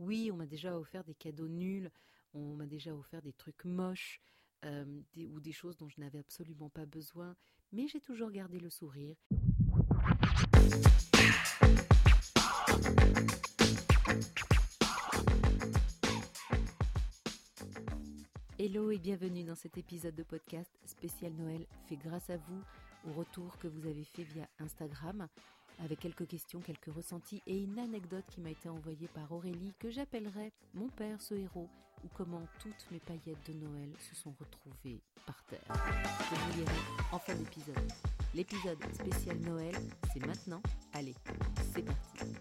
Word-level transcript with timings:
Oui, 0.00 0.30
on 0.32 0.36
m'a 0.36 0.46
déjà 0.46 0.76
offert 0.76 1.04
des 1.04 1.14
cadeaux 1.14 1.46
nuls, 1.46 1.90
on 2.32 2.56
m'a 2.56 2.66
déjà 2.66 2.92
offert 2.94 3.22
des 3.22 3.32
trucs 3.32 3.64
moches 3.64 4.20
euh, 4.64 4.84
ou 5.16 5.38
des 5.38 5.52
choses 5.52 5.76
dont 5.76 5.88
je 5.88 6.00
n'avais 6.00 6.18
absolument 6.18 6.68
pas 6.68 6.84
besoin, 6.84 7.36
mais 7.70 7.86
j'ai 7.86 8.00
toujours 8.00 8.32
gardé 8.32 8.58
le 8.58 8.70
sourire. 8.70 9.16
Hello 18.58 18.90
et 18.90 18.98
bienvenue 18.98 19.44
dans 19.44 19.54
cet 19.54 19.78
épisode 19.78 20.16
de 20.16 20.22
podcast 20.24 20.76
spécial 20.86 21.32
Noël 21.34 21.66
fait 21.86 21.96
grâce 21.96 22.30
à 22.30 22.36
vous 22.36 22.62
au 23.08 23.12
retour 23.12 23.58
que 23.58 23.68
vous 23.68 23.86
avez 23.86 24.04
fait 24.04 24.24
via 24.24 24.48
Instagram 24.58 25.28
avec 25.82 26.00
quelques 26.00 26.26
questions, 26.26 26.60
quelques 26.60 26.94
ressentis 26.94 27.42
et 27.46 27.58
une 27.58 27.78
anecdote 27.78 28.24
qui 28.30 28.40
m'a 28.40 28.50
été 28.50 28.68
envoyée 28.68 29.08
par 29.08 29.30
Aurélie 29.32 29.72
que 29.78 29.90
j'appellerai 29.90 30.52
Mon 30.74 30.88
père 30.88 31.20
ce 31.20 31.34
héros 31.34 31.68
ou 32.04 32.08
comment 32.14 32.42
toutes 32.60 32.86
mes 32.90 33.00
paillettes 33.00 33.46
de 33.46 33.54
Noël 33.54 33.90
se 33.98 34.14
sont 34.14 34.34
retrouvées 34.38 35.00
par 35.26 35.42
terre. 35.44 35.60
Je 36.30 36.34
vous 36.34 36.58
lirai 36.58 36.78
en 37.12 37.18
fin 37.18 37.34
d'épisode. 37.34 37.92
L'épisode 38.34 38.78
spécial 38.92 39.38
Noël, 39.38 39.74
c'est 40.12 40.24
maintenant. 40.26 40.62
Allez, 40.92 41.14
c'est 41.72 41.82
parti. 41.82 42.34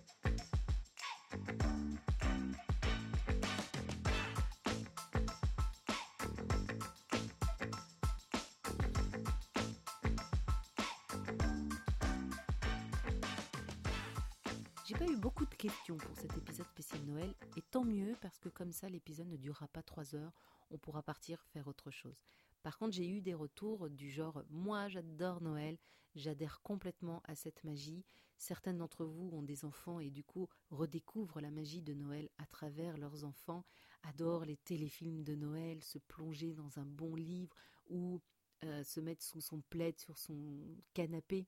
Parce 18.24 18.40
que 18.40 18.48
comme 18.48 18.72
ça 18.72 18.88
l'épisode 18.88 19.28
ne 19.28 19.36
durera 19.36 19.68
pas 19.68 19.84
trois 19.84 20.16
heures, 20.16 20.32
on 20.72 20.78
pourra 20.78 21.04
partir 21.04 21.44
faire 21.48 21.68
autre 21.68 21.92
chose. 21.92 22.24
Par 22.62 22.78
contre, 22.78 22.94
j'ai 22.94 23.10
eu 23.10 23.20
des 23.20 23.34
retours 23.34 23.90
du 23.90 24.10
genre 24.10 24.46
moi 24.50 24.88
j'adore 24.88 25.42
Noël, 25.42 25.78
j'adhère 26.16 26.62
complètement 26.62 27.22
à 27.26 27.36
cette 27.36 27.66
magie. 27.66 28.06
Certains 28.38 28.74
d'entre 28.74 29.04
vous 29.04 29.30
ont 29.34 29.44
des 29.44 29.66
enfants 29.66 30.00
et 30.00 30.10
du 30.10 30.24
coup 30.24 30.48
redécouvrent 30.72 31.42
la 31.42 31.52
magie 31.52 31.82
de 31.82 31.94
Noël 31.94 32.30
à 32.38 32.46
travers 32.46 32.98
leurs 32.98 33.26
enfants, 33.26 33.66
adorent 34.04 34.46
les 34.46 34.56
téléfilms 34.56 35.24
de 35.24 35.36
Noël, 35.36 35.84
se 35.84 35.98
plonger 35.98 36.54
dans 36.54 36.80
un 36.80 36.86
bon 36.86 37.16
livre 37.16 37.54
ou 37.90 38.22
euh, 38.64 38.86
se 38.86 39.02
mettre 39.02 39.26
sous 39.26 39.42
son 39.42 39.60
plaid 39.70 40.00
sur 40.00 40.18
son 40.18 40.62
canapé 40.94 41.46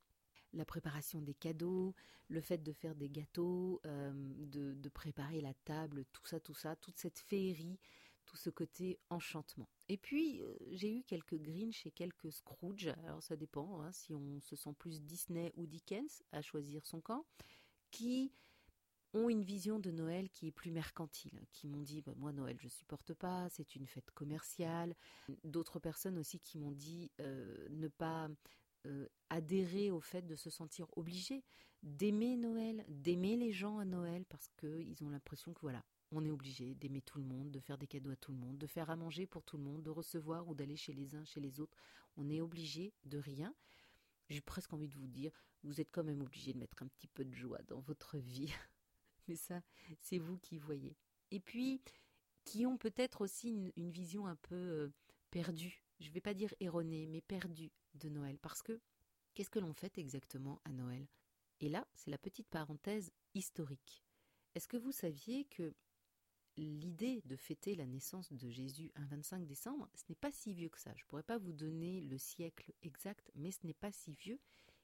la 0.55 0.65
préparation 0.65 1.21
des 1.21 1.33
cadeaux, 1.33 1.93
le 2.27 2.41
fait 2.41 2.57
de 2.57 2.71
faire 2.71 2.95
des 2.95 3.09
gâteaux, 3.09 3.81
euh, 3.85 4.11
de, 4.13 4.89
préparer 4.89 5.41
la 5.41 5.53
table, 5.65 6.05
tout 6.13 6.25
ça, 6.25 6.39
tout 6.39 6.53
ça, 6.53 6.75
toute 6.75 6.97
cette 6.97 7.19
féerie, 7.19 7.79
tout 8.25 8.37
ce 8.37 8.49
côté 8.49 8.97
enchantement. 9.09 9.69
Et 9.89 9.97
puis, 9.97 10.41
euh, 10.41 10.55
j'ai 10.71 10.97
eu 10.97 11.03
quelques 11.03 11.35
Grinch 11.35 11.85
et 11.85 11.91
quelques 11.91 12.31
Scrooge, 12.31 12.87
alors 13.03 13.21
ça 13.21 13.35
dépend 13.35 13.81
hein, 13.81 13.91
si 13.91 14.13
on 14.13 14.39
se 14.41 14.55
sent 14.55 14.73
plus 14.79 15.01
Disney 15.01 15.51
ou 15.57 15.67
Dickens 15.67 16.23
à 16.31 16.41
choisir 16.41 16.85
son 16.85 17.01
camp, 17.01 17.25
qui 17.91 18.31
ont 19.15 19.29
une 19.29 19.43
vision 19.43 19.79
de 19.79 19.91
Noël 19.91 20.29
qui 20.29 20.47
est 20.47 20.51
plus 20.51 20.71
mercantile, 20.71 21.39
qui 21.51 21.67
m'ont 21.67 21.81
dit 21.81 22.01
bah, 22.01 22.13
moi 22.17 22.31
Noël 22.31 22.57
je 22.59 22.67
supporte 22.67 23.13
pas, 23.13 23.47
c'est 23.49 23.75
une 23.75 23.87
fête 23.87 24.11
commerciale. 24.11 24.95
D'autres 25.43 25.79
personnes 25.79 26.17
aussi 26.17 26.39
qui 26.39 26.57
m'ont 26.57 26.71
dit 26.71 27.11
euh, 27.21 27.67
ne 27.69 27.87
pas 27.87 28.29
euh, 28.85 29.07
adhérer 29.29 29.91
au 29.91 29.99
fait 29.99 30.21
de 30.21 30.35
se 30.35 30.49
sentir 30.49 30.87
obligé 30.95 31.43
d'aimer 31.83 32.35
Noël, 32.37 32.85
d'aimer 32.87 33.35
les 33.35 33.51
gens 33.51 33.79
à 33.79 33.85
Noël 33.85 34.25
parce 34.25 34.49
qu'ils 34.59 35.03
ont 35.03 35.09
l'impression 35.09 35.53
que 35.53 35.61
voilà, 35.61 35.83
on 36.11 36.25
est 36.25 36.31
obligé 36.31 36.75
d'aimer 36.75 37.01
tout 37.01 37.19
le 37.19 37.25
monde, 37.25 37.51
de 37.51 37.59
faire 37.59 37.77
des 37.77 37.87
cadeaux 37.87 38.11
à 38.11 38.15
tout 38.15 38.31
le 38.31 38.37
monde, 38.37 38.57
de 38.57 38.67
faire 38.67 38.89
à 38.89 38.95
manger 38.95 39.25
pour 39.25 39.43
tout 39.43 39.57
le 39.57 39.63
monde, 39.63 39.83
de 39.83 39.89
recevoir 39.89 40.47
ou 40.47 40.55
d'aller 40.55 40.75
chez 40.75 40.93
les 40.93 41.15
uns, 41.15 41.25
chez 41.25 41.39
les 41.39 41.59
autres. 41.59 41.77
On 42.17 42.29
est 42.29 42.41
obligé 42.41 42.93
de 43.05 43.17
rien. 43.17 43.53
J'ai 44.29 44.41
presque 44.41 44.73
envie 44.73 44.87
de 44.87 44.95
vous 44.95 45.07
dire, 45.07 45.31
vous 45.63 45.81
êtes 45.81 45.91
quand 45.91 46.03
même 46.03 46.21
obligé 46.21 46.53
de 46.53 46.59
mettre 46.59 46.81
un 46.81 46.87
petit 46.87 47.07
peu 47.07 47.23
de 47.23 47.33
joie 47.33 47.61
dans 47.67 47.79
votre 47.81 48.17
vie. 48.17 48.51
Mais 49.27 49.35
ça, 49.35 49.61
c'est 49.99 50.17
vous 50.19 50.37
qui 50.37 50.57
voyez. 50.57 50.95
Et 51.31 51.39
puis, 51.39 51.81
qui 52.43 52.65
ont 52.65 52.77
peut-être 52.77 53.21
aussi 53.21 53.49
une, 53.75 53.91
vision 53.91 54.27
un 54.27 54.35
peu 54.35 54.55
euh, 54.55 54.93
perdue 55.31 55.85
je 55.99 56.09
ne 56.09 56.13
vais 56.13 56.21
pas 56.21 56.33
dire 56.33 56.53
erroné, 56.59 57.07
mais 57.07 57.21
perdu 57.21 57.71
de 57.95 58.09
Noël. 58.09 58.37
Parce 58.39 58.61
que 58.61 58.79
qu'est-ce 59.33 59.49
que 59.49 59.59
l'on 59.59 59.73
fait 59.73 59.97
exactement 59.97 60.61
à 60.65 60.71
Noël? 60.71 61.07
Et 61.59 61.69
là, 61.69 61.87
c'est 61.93 62.11
la 62.11 62.17
petite 62.17 62.49
parenthèse 62.49 63.11
historique. 63.33 64.03
Est-ce 64.55 64.67
que 64.67 64.77
vous 64.77 64.91
saviez 64.91 65.45
que 65.45 65.73
l'idée 66.57 67.21
de 67.25 67.35
fêter 67.35 67.75
la 67.75 67.85
naissance 67.85 68.31
de 68.31 68.49
Jésus 68.49 68.91
un 68.95 69.05
25 69.05 69.45
décembre, 69.45 69.89
ce 69.95 70.03
n'est 70.09 70.15
pas 70.15 70.31
si 70.31 70.53
vieux 70.53 70.69
que 70.69 70.79
ça? 70.79 70.93
Je 70.95 71.03
ne 71.03 71.07
pourrais 71.07 71.23
pas 71.23 71.37
vous 71.37 71.53
donner 71.53 72.01
le 72.01 72.17
siècle 72.17 72.73
exact, 72.81 73.31
mais 73.35 73.51
ce 73.51 73.65
n'est 73.65 73.73
pas 73.73 73.91
si 73.91 74.13
vieux. 74.13 74.39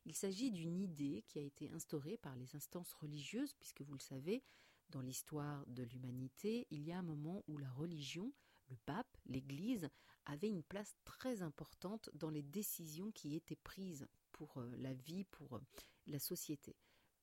Il 0.06 0.16
s'agit 0.16 0.52
d'une 0.52 0.80
idée 0.80 1.24
qui 1.28 1.40
a 1.40 1.44
été 1.44 1.70
instaurée 1.70 2.18
par 2.18 2.36
les 2.36 2.56
instances 2.56 2.94
religieuses, 2.94 3.54
puisque 3.60 3.82
vous 3.82 3.94
le 3.94 4.00
savez, 4.00 4.44
dans 4.90 5.02
l'histoire 5.02 5.66
de 5.68 5.84
l'humanité, 5.84 6.68
il 6.72 6.84
y 6.84 6.92
a 6.92 7.00
un 7.00 7.04
moment 7.04 7.44
où 7.48 7.58
la 7.58 7.70
religion 7.72 8.34
le 8.72 8.78
pape, 8.86 9.18
l'Église, 9.26 9.90
avait 10.26 10.50
une 10.50 10.64
place 10.64 10.96
très 11.04 11.42
importante 11.42 12.10
dans 12.14 12.30
les 12.30 12.42
décisions 12.42 13.12
qui 13.12 13.36
étaient 13.36 13.56
prises 13.56 14.08
pour 14.32 14.58
euh, 14.58 14.72
la 14.78 14.94
vie, 14.94 15.26
pour 15.26 15.58
euh, 15.58 15.62
la 16.08 16.20
société, 16.20 16.76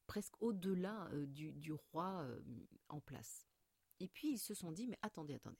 presque 0.06 0.40
au-delà 0.40 1.08
euh, 1.12 1.26
du, 1.26 1.72
roi 1.72 2.26
en 2.88 3.00
place. 3.00 3.46
Et 4.00 4.08
puis 4.08 4.32
ils 4.32 4.38
se 4.38 4.54
sont 4.54 4.72
dit, 4.72 4.86
mais 4.86 4.98
attendez, 5.02 5.34
attendez. 5.34 5.58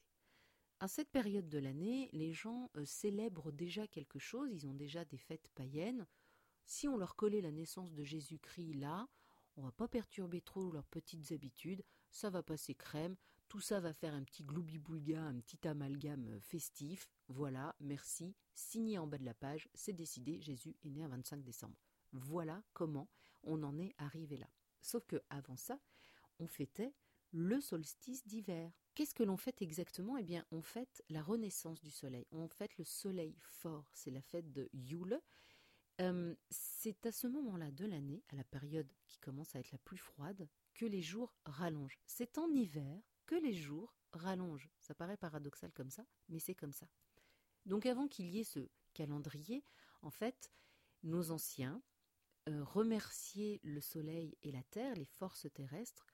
À 0.81 0.87
cette 0.87 1.11
période 1.11 1.49
de 1.49 1.59
l'année, 1.59 2.09
les 2.13 2.33
gens 2.33 2.71
célèbrent 2.85 3.51
déjà 3.51 3.89
quelque 3.89 4.21
chose, 4.21 4.53
ils 4.53 4.69
ont 4.69 4.75
déjà 4.75 5.05
des 5.05 5.19
fêtes 5.19 5.49
païennes. 5.57 6.07
Si 6.67 6.87
on 6.87 6.97
leur 6.97 7.17
collait 7.17 7.41
la 7.41 7.51
naissance 7.51 7.93
de 7.93 8.05
Jésus-Christ 8.05 8.75
là, 8.75 9.09
on 9.59 9.63
va 9.63 9.73
pas 9.73 9.89
perturber 9.89 10.41
trop 10.41 10.71
leurs 10.71 10.87
petites 10.87 11.33
habitudes, 11.33 11.83
ça 12.11 12.31
va 12.31 12.43
passer 12.43 12.75
crème, 12.75 13.17
tout 13.49 13.61
ça 13.61 13.81
va 13.81 13.93
faire 13.93 14.15
un 14.15 14.23
petit 14.23 14.45
gloubi-boulga, 14.45 15.21
un 15.21 15.41
petit 15.41 15.67
amalgame 15.67 16.29
euh, 16.29 16.41
festif. 16.41 17.11
Voilà, 17.27 17.75
merci. 17.81 18.37
Signé 18.55 18.99
en 18.99 19.07
bas 19.07 19.19
de 19.19 19.25
la 19.25 19.35
page, 19.35 19.69
c'est 19.75 19.93
décidé, 19.93 20.41
Jésus 20.41 20.77
est 20.85 20.91
né 20.91 21.03
un 21.03 21.09
25 21.09 21.43
décembre. 21.43 21.77
Voilà 22.13 22.63
comment 22.73 23.09
on 23.43 23.63
en 23.65 23.77
est 23.79 23.95
arrivé 23.99 24.37
là. 24.37 24.49
Sauf 24.81 25.05
que 25.07 25.21
avant 25.29 25.57
ça, 25.57 25.81
on 26.39 26.47
fêtait 26.47 26.95
le 27.33 27.61
solstice 27.61 28.27
d'hiver. 28.27 28.71
Qu'est-ce 28.95 29.15
que 29.15 29.25
l'on 29.25 29.37
fête 29.37 29.61
exactement? 29.61 30.17
Eh 30.17 30.23
bien, 30.23 30.45
on 30.51 30.63
fête 30.63 31.03
la 31.09 31.23
renaissance 31.23 31.81
du 31.81 31.91
soleil. 31.91 32.27
On 32.31 32.49
fête 32.49 32.77
le 32.79 32.85
soleil 32.85 33.37
fort. 33.41 33.91
C'est 33.93 34.11
la 34.11 34.23
fête 34.23 34.53
de 34.53 34.69
Yule. 34.73 35.21
Euh, 36.01 36.35
c'est 36.51 37.07
à 37.07 37.13
ce 37.13 37.27
moment-là 37.27 37.71
de 37.73 37.85
l'année, 37.85 38.23
à 38.29 38.37
la 38.37 38.45
période 38.45 38.93
qui 39.07 39.19
commence 39.19 39.55
à 39.57 39.61
être 39.61 39.73
la 39.73 39.79
plus 39.79 39.99
froide, 39.99 40.49
que 40.75 40.87
les 40.87 41.03
jours 41.03 41.35
rallongent. 41.45 41.99
C'est 42.07 42.39
en 42.39 42.49
hiver 42.51 43.03
que 43.27 43.35
les 43.35 43.55
jours 43.55 43.95
rallongent. 44.13 44.71
Ça 44.79 44.95
paraît 44.95 45.17
paradoxal 45.17 45.73
comme 45.73 45.91
ça, 45.91 46.05
mais 46.29 46.39
c'est 46.39 46.55
comme 46.55 46.73
ça. 46.73 46.89
Donc 47.67 47.85
avant 47.85 48.07
qu'il 48.07 48.31
y 48.31 48.41
ait 48.41 48.45
ce 48.45 48.69
calendrier, 48.95 49.65
en 50.03 50.11
fait, 50.11 50.51
nos 51.03 51.31
anciens 51.33 51.83
euh, 52.49 52.63
remerciaient 52.65 53.61
le 53.65 53.81
soleil 53.81 54.37
et 54.43 54.53
la 54.53 54.63
terre, 54.63 54.95
les 54.95 55.05
forces 55.05 55.53
terrestres, 55.53 56.07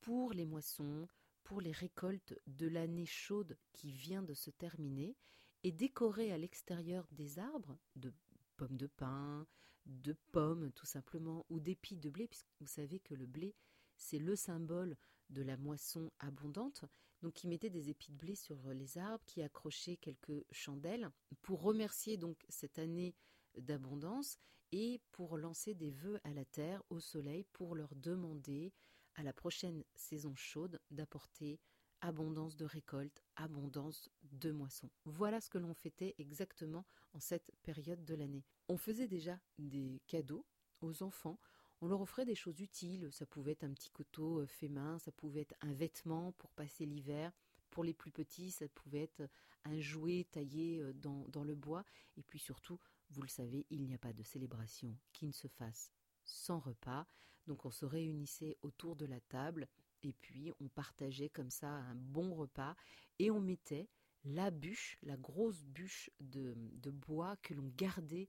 pour 0.00 0.32
les 0.32 0.46
moissons, 0.46 1.08
pour 1.44 1.60
les 1.60 1.72
récoltes 1.72 2.34
de 2.46 2.66
l'année 2.66 3.06
chaude 3.06 3.58
qui 3.72 3.92
vient 3.92 4.22
de 4.22 4.34
se 4.34 4.50
terminer, 4.50 5.16
et 5.62 5.72
décoraient 5.72 6.30
à 6.30 6.38
l'extérieur 6.38 7.06
des 7.10 7.38
arbres 7.38 7.76
de 7.96 8.12
pommes 8.56 8.76
de 8.76 8.86
pin, 8.86 9.46
de 9.86 10.14
pommes 10.32 10.72
tout 10.72 10.86
simplement, 10.86 11.46
ou 11.48 11.60
d'épis 11.60 11.96
de 11.96 12.10
blé, 12.10 12.26
puisque 12.26 12.50
vous 12.60 12.66
savez 12.66 13.00
que 13.00 13.14
le 13.14 13.26
blé, 13.26 13.54
c'est 13.96 14.18
le 14.18 14.36
symbole 14.36 14.96
de 15.30 15.42
la 15.42 15.56
moisson 15.56 16.10
abondante, 16.18 16.84
donc 17.22 17.34
qui 17.34 17.48
mettait 17.48 17.70
des 17.70 17.90
épis 17.90 18.12
de 18.12 18.16
blé 18.16 18.34
sur 18.34 18.68
les 18.70 18.98
arbres, 18.98 19.24
qui 19.26 19.42
accrochait 19.42 19.96
quelques 19.96 20.44
chandelles 20.50 21.10
pour 21.42 21.62
remercier 21.62 22.16
donc 22.16 22.44
cette 22.48 22.78
année 22.78 23.14
d'abondance 23.56 24.38
et 24.72 25.00
pour 25.12 25.38
lancer 25.38 25.74
des 25.74 25.90
vœux 25.90 26.20
à 26.24 26.32
la 26.32 26.44
terre, 26.44 26.82
au 26.90 27.00
soleil, 27.00 27.44
pour 27.52 27.74
leur 27.74 27.94
demander 27.94 28.72
à 29.14 29.22
la 29.22 29.32
prochaine 29.32 29.82
saison 29.94 30.34
chaude 30.34 30.80
d'apporter 30.90 31.58
abondance 32.00 32.56
de 32.56 32.64
récolte, 32.64 33.22
abondance 33.36 34.10
de 34.32 34.50
moisson. 34.50 34.90
Voilà 35.04 35.40
ce 35.40 35.50
que 35.50 35.58
l'on 35.58 35.74
fêtait 35.74 36.14
exactement 36.18 36.84
en 37.14 37.20
cette 37.20 37.50
période 37.62 38.04
de 38.04 38.14
l'année. 38.14 38.44
On 38.68 38.76
faisait 38.76 39.08
déjà 39.08 39.38
des 39.58 40.00
cadeaux 40.06 40.44
aux 40.80 41.02
enfants 41.02 41.38
on 41.80 41.88
leur 41.88 42.00
offrait 42.00 42.24
des 42.24 42.34
choses 42.34 42.60
utiles. 42.60 43.08
Ça 43.12 43.26
pouvait 43.26 43.52
être 43.52 43.64
un 43.64 43.72
petit 43.72 43.90
couteau 43.90 44.40
euh, 44.40 44.46
fait 44.46 44.68
main, 44.68 44.98
ça 44.98 45.12
pouvait 45.12 45.42
être 45.42 45.54
un 45.60 45.72
vêtement 45.72 46.32
pour 46.32 46.50
passer 46.52 46.86
l'hiver. 46.86 47.32
Pour 47.70 47.84
les 47.84 47.92
plus 47.92 48.10
petits, 48.10 48.50
ça 48.50 48.66
pouvait 48.68 49.02
être 49.02 49.28
un 49.64 49.78
jouet 49.80 50.26
taillé 50.30 50.80
euh, 50.80 50.92
dans 50.94 51.44
le 51.44 51.54
bois. 51.54 51.84
Et 52.16 52.22
puis 52.22 52.38
surtout, 52.38 52.80
vous 53.10 53.22
le 53.22 53.28
savez, 53.28 53.66
il 53.70 53.84
n'y 53.84 53.94
a 53.94 53.98
pas 53.98 54.12
de 54.12 54.22
célébration 54.22 54.96
qui 55.12 55.26
ne 55.26 55.32
se 55.32 55.48
fasse 55.48 55.90
sans 56.24 56.58
repas. 56.58 57.06
Donc 57.46 57.64
on 57.64 57.70
se 57.70 57.84
réunissait 57.84 58.56
autour 58.62 58.96
de 58.96 59.06
la 59.06 59.20
table 59.20 59.68
Et 60.02 60.12
puis 60.12 60.52
on 60.60 60.68
partageait 60.68 61.28
comme 61.28 61.50
ça 61.50 61.68
un 61.68 61.94
bon 61.94 62.34
repas 62.34 62.76
et 63.18 63.30
on 63.30 63.40
mettait 63.40 63.88
la 64.24 64.50
bûche, 64.50 64.98
la 65.02 65.16
grosse 65.16 65.64
bûche 65.64 66.10
de, 66.20 66.54
bois 66.90 67.36
que 67.42 67.54
l'on 67.54 67.70
gardait 67.76 68.28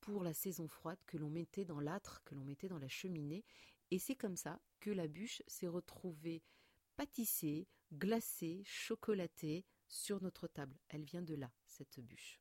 pour 0.00 0.22
la 0.22 0.34
saison 0.34 0.68
froide, 0.68 0.98
que 1.06 1.16
l'on 1.16 1.30
mettait 1.30 1.64
dans 1.64 1.80
l'âtre, 1.80 2.22
que 2.24 2.34
l'on 2.34 2.44
mettait 2.44 2.68
dans 2.68 2.78
la 2.78 2.88
cheminée. 2.88 3.44
Et 3.90 3.98
c'est 3.98 4.16
comme 4.16 4.36
ça 4.36 4.60
que 4.80 4.90
la 4.90 5.06
bûche 5.06 5.42
s'est 5.46 5.68
retrouvée 5.68 6.42
pâtissée, 6.96 7.68
glacée, 7.92 8.62
chocolatée 8.64 9.64
sur 9.88 10.22
notre 10.22 10.48
table. 10.48 10.78
Elle 10.88 11.04
vient 11.04 11.22
de 11.22 11.34
là, 11.34 11.52
cette 11.66 12.00
bûche. 12.00 12.40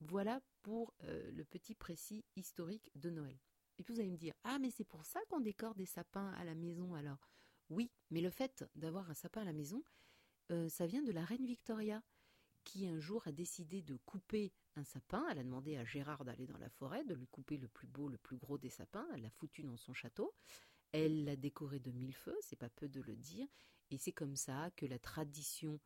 Voilà 0.00 0.40
pour 0.62 0.94
euh, 1.04 1.30
le 1.32 1.44
petit 1.44 1.74
précis 1.74 2.24
historique 2.36 2.90
de 2.94 3.10
Noël. 3.10 3.38
Et 3.78 3.84
puis 3.84 3.94
vous 3.94 4.00
allez 4.00 4.10
me 4.10 4.16
dire, 4.16 4.34
ah 4.44 4.58
mais 4.58 4.70
c'est 4.70 4.84
pour 4.84 5.04
ça 5.04 5.20
qu'on 5.28 5.40
décore 5.40 5.74
des 5.74 5.86
sapins 5.86 6.32
à 6.34 6.44
la 6.44 6.54
maison 6.54 6.94
alors? 6.94 7.30
Oui, 7.70 7.90
mais 8.10 8.20
le 8.20 8.30
fait 8.30 8.64
d'avoir 8.74 9.10
un 9.10 9.14
sapin 9.14 9.42
à 9.42 9.44
la 9.44 9.52
maison, 9.52 9.82
euh, 10.50 10.68
ça 10.68 10.86
vient 10.86 11.02
de 11.02 11.12
la 11.12 11.24
reine 11.24 11.44
Victoria, 11.44 12.02
qui 12.64 12.86
un 12.86 12.98
jour 12.98 13.26
a 13.26 13.32
décidé 13.32 13.82
de 13.82 13.96
couper 14.04 14.52
un 14.76 14.84
sapin. 14.84 15.26
Elle 15.30 15.38
a 15.38 15.44
demandé 15.44 15.76
à 15.76 15.84
Gérard 15.84 16.24
d'aller 16.24 16.46
dans 16.46 16.58
la 16.58 16.68
forêt, 16.70 17.04
de 17.04 17.14
lui 17.14 17.26
couper 17.26 17.56
le 17.56 17.68
plus 17.68 17.88
beau, 17.88 18.08
le 18.08 18.18
plus 18.18 18.36
gros 18.36 18.58
des 18.58 18.70
sapins. 18.70 19.06
Elle 19.14 19.22
l'a 19.22 19.30
foutu 19.30 19.62
dans 19.62 19.76
son 19.76 19.92
château. 19.92 20.34
Elle 20.92 21.24
l'a 21.24 21.36
décoré 21.36 21.80
de 21.80 21.90
mille 21.90 22.14
feux, 22.14 22.36
c'est 22.40 22.56
pas 22.56 22.70
peu 22.70 22.88
de 22.88 23.00
le 23.00 23.16
dire. 23.16 23.46
Et 23.90 23.98
c'est 23.98 24.12
comme 24.12 24.36
ça 24.36 24.70
que 24.76 24.86
la 24.86 24.98
tradition 24.98 25.80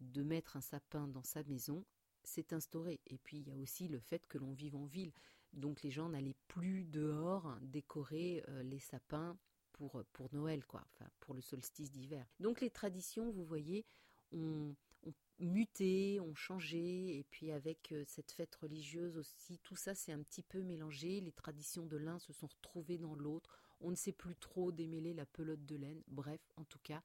de 0.00 0.22
mettre 0.22 0.56
un 0.56 0.60
sapin 0.60 1.08
dans 1.08 1.22
sa 1.22 1.42
maison 1.44 1.84
s'est 2.22 2.52
instaurée. 2.54 3.00
Et 3.06 3.18
puis 3.18 3.38
il 3.38 3.48
y 3.48 3.52
a 3.52 3.56
aussi 3.56 3.88
le 3.88 4.00
fait 4.00 4.26
que 4.26 4.38
l'on 4.38 4.52
vive 4.52 4.76
en 4.76 4.86
ville. 4.86 5.12
Donc 5.52 5.82
les 5.82 5.90
gens 5.90 6.08
n'allaient 6.08 6.36
plus 6.48 6.84
dehors 6.84 7.56
décorer 7.62 8.44
euh, 8.48 8.62
les 8.62 8.78
sapins 8.78 9.38
pour, 9.76 10.02
pour 10.12 10.32
Noël, 10.32 10.64
quoi, 10.66 10.84
pour 11.20 11.34
le 11.34 11.40
solstice 11.40 11.90
d'hiver. 11.90 12.26
Donc 12.40 12.60
les 12.60 12.70
traditions, 12.70 13.30
vous 13.30 13.44
voyez, 13.44 13.84
ont, 14.32 14.74
ont, 15.04 15.14
muté, 15.38 16.18
ont 16.20 16.34
changé, 16.34 17.18
et 17.18 17.24
puis 17.24 17.52
avec 17.52 17.92
euh, 17.92 18.04
cette 18.06 18.32
fête 18.32 18.54
religieuse 18.56 19.16
aussi, 19.16 19.58
tout 19.62 19.76
ça 19.76 19.94
s'est 19.94 20.12
un 20.12 20.22
petit 20.22 20.42
peu 20.42 20.62
mélangé, 20.62 21.20
les 21.20 21.32
traditions 21.32 21.86
de 21.86 21.96
l'un 21.96 22.18
se 22.18 22.32
sont 22.32 22.46
retrouvées 22.46 22.98
dans 22.98 23.14
l'autre, 23.14 23.58
on 23.80 23.90
ne 23.90 23.96
sait 23.96 24.12
plus 24.12 24.36
trop 24.36 24.72
démêler 24.72 25.14
la 25.14 25.26
pelote 25.26 25.64
de 25.64 25.76
laine, 25.76 26.02
bref, 26.08 26.40
en 26.56 26.64
tout 26.64 26.80
cas, 26.82 27.02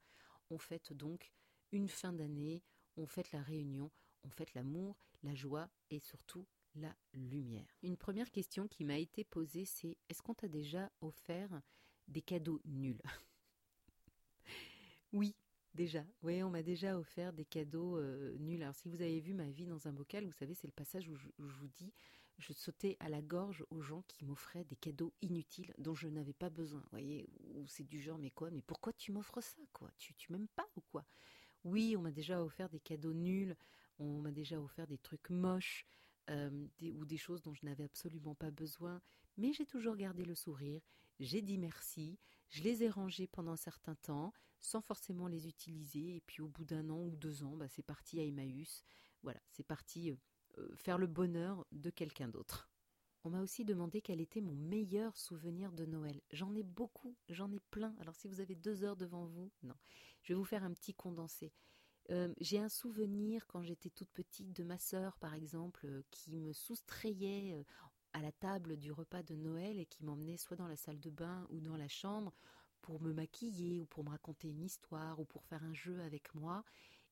on 0.50 0.58
fête 0.58 0.92
donc 0.92 1.32
une 1.72 1.88
fin 1.88 2.12
d'année, 2.12 2.62
on 2.96 3.06
fête 3.06 3.32
la 3.32 3.42
réunion, 3.42 3.90
on 4.24 4.30
fête 4.30 4.54
l'amour, 4.54 4.96
la 5.22 5.34
joie 5.34 5.68
et 5.90 6.00
surtout 6.00 6.46
la 6.74 6.94
lumière. 7.12 7.66
Une 7.82 7.96
première 7.96 8.30
question 8.30 8.68
qui 8.68 8.84
m'a 8.84 8.98
été 8.98 9.24
posée, 9.24 9.64
c'est 9.64 9.96
est-ce 10.08 10.22
qu'on 10.22 10.34
t'a 10.34 10.48
déjà 10.48 10.90
offert 11.00 11.60
des 12.08 12.22
cadeaux 12.22 12.60
nuls 12.64 13.00
Oui, 15.12 15.34
déjà. 15.74 16.04
Oui, 16.22 16.42
on 16.42 16.50
m'a 16.50 16.62
déjà 16.62 16.98
offert 16.98 17.32
des 17.32 17.44
cadeaux 17.44 17.96
euh, 17.98 18.36
nuls. 18.38 18.62
Alors 18.62 18.74
si 18.74 18.88
vous 18.88 19.02
avez 19.02 19.20
vu 19.20 19.34
ma 19.34 19.50
vie 19.50 19.66
dans 19.66 19.86
un 19.88 19.92
bocal, 19.92 20.24
vous 20.24 20.32
savez, 20.32 20.54
c'est 20.54 20.66
le 20.66 20.72
passage 20.72 21.08
où 21.08 21.14
je, 21.16 21.28
vous 21.38 21.68
dis 21.68 21.92
je 22.38 22.52
sautais 22.52 22.96
à 22.98 23.08
la 23.08 23.20
gorge 23.22 23.64
aux 23.70 23.82
gens 23.82 24.02
qui 24.08 24.24
m'offraient 24.24 24.64
des 24.64 24.76
cadeaux 24.76 25.12
inutiles 25.22 25.74
dont 25.78 25.94
je 25.94 26.08
n'avais 26.08 26.32
pas 26.32 26.50
besoin. 26.50 26.80
Vous 26.80 26.90
voyez, 26.90 27.28
ou 27.54 27.66
c'est 27.68 27.84
du 27.84 28.00
genre, 28.00 28.18
mais 28.18 28.30
quoi 28.30 28.50
Mais 28.50 28.62
pourquoi 28.62 28.92
tu 28.92 29.12
m'offres 29.12 29.40
ça, 29.40 29.60
quoi? 29.72 29.90
Tu, 29.98 30.14
tu 30.14 30.32
m'aimes 30.32 30.48
pas 30.48 30.66
ou 30.76 30.80
quoi? 30.80 31.04
Oui, 31.64 31.94
on 31.96 32.02
m'a 32.02 32.10
déjà 32.10 32.42
offert 32.42 32.68
des 32.68 32.80
cadeaux 32.80 33.12
nuls, 33.12 33.56
on 33.98 34.20
m'a 34.20 34.32
déjà 34.32 34.60
offert 34.60 34.86
des 34.86 34.98
trucs 34.98 35.30
moches, 35.30 35.86
euh, 36.30 36.66
ou 36.82 37.04
des 37.04 37.16
choses 37.16 37.42
dont 37.42 37.54
je 37.54 37.64
n'avais 37.64 37.84
absolument 37.84 38.34
pas 38.34 38.50
besoin, 38.50 39.00
mais 39.36 39.52
j'ai 39.52 39.66
toujours 39.66 39.96
gardé 39.96 40.24
le 40.24 40.34
sourire, 40.34 40.80
j'ai 41.22 41.40
dit 41.40 41.56
merci, 41.56 42.18
je 42.48 42.62
les 42.62 42.82
ai 42.82 42.88
rangés 42.88 43.26
pendant 43.26 43.52
un 43.52 43.56
certain 43.56 43.94
temps, 43.94 44.32
sans 44.60 44.80
forcément 44.80 45.28
les 45.28 45.46
utiliser, 45.48 46.16
et 46.16 46.20
puis 46.20 46.42
au 46.42 46.48
bout 46.48 46.64
d'un 46.64 46.90
an 46.90 47.00
ou 47.00 47.16
deux 47.16 47.42
ans, 47.44 47.56
bah, 47.56 47.68
c'est 47.68 47.82
parti 47.82 48.20
à 48.20 48.24
Emmaüs, 48.24 48.84
voilà, 49.22 49.40
c'est 49.50 49.66
parti 49.66 50.10
euh, 50.10 50.16
euh, 50.58 50.74
faire 50.76 50.98
le 50.98 51.06
bonheur 51.06 51.64
de 51.72 51.90
quelqu'un 51.90 52.28
d'autre. 52.28 52.68
On 53.24 53.30
m'a 53.30 53.40
aussi 53.40 53.64
demandé 53.64 54.02
quel 54.02 54.20
était 54.20 54.40
mon 54.40 54.54
meilleur 54.54 55.16
souvenir 55.16 55.72
de 55.72 55.86
Noël. 55.86 56.20
J'en 56.32 56.54
ai 56.56 56.64
beaucoup, 56.64 57.16
j'en 57.28 57.52
ai 57.52 57.60
plein. 57.60 57.94
Alors 58.00 58.16
si 58.16 58.26
vous 58.26 58.40
avez 58.40 58.56
deux 58.56 58.82
heures 58.82 58.96
devant 58.96 59.26
vous, 59.26 59.52
non. 59.62 59.76
Je 60.22 60.32
vais 60.32 60.38
vous 60.38 60.44
faire 60.44 60.64
un 60.64 60.72
petit 60.72 60.92
condensé. 60.92 61.52
Euh, 62.10 62.34
j'ai 62.40 62.58
un 62.58 62.68
souvenir 62.68 63.46
quand 63.46 63.62
j'étais 63.62 63.90
toute 63.90 64.10
petite 64.10 64.52
de 64.52 64.64
ma 64.64 64.76
sœur, 64.76 65.16
par 65.18 65.34
exemple, 65.34 66.02
qui 66.10 66.36
me 66.36 66.52
soustrayait 66.52 67.64
à 68.12 68.20
la 68.20 68.32
table 68.32 68.76
du 68.76 68.92
repas 68.92 69.22
de 69.22 69.34
Noël 69.34 69.78
et 69.78 69.86
qui 69.86 70.04
m'emmenait 70.04 70.36
soit 70.36 70.56
dans 70.56 70.68
la 70.68 70.76
salle 70.76 71.00
de 71.00 71.10
bain 71.10 71.46
ou 71.50 71.60
dans 71.60 71.76
la 71.76 71.88
chambre 71.88 72.34
pour 72.80 73.00
me 73.00 73.12
maquiller 73.12 73.80
ou 73.80 73.86
pour 73.86 74.04
me 74.04 74.10
raconter 74.10 74.48
une 74.48 74.62
histoire 74.62 75.20
ou 75.20 75.24
pour 75.24 75.44
faire 75.44 75.62
un 75.62 75.74
jeu 75.74 76.00
avec 76.00 76.34
moi. 76.34 76.64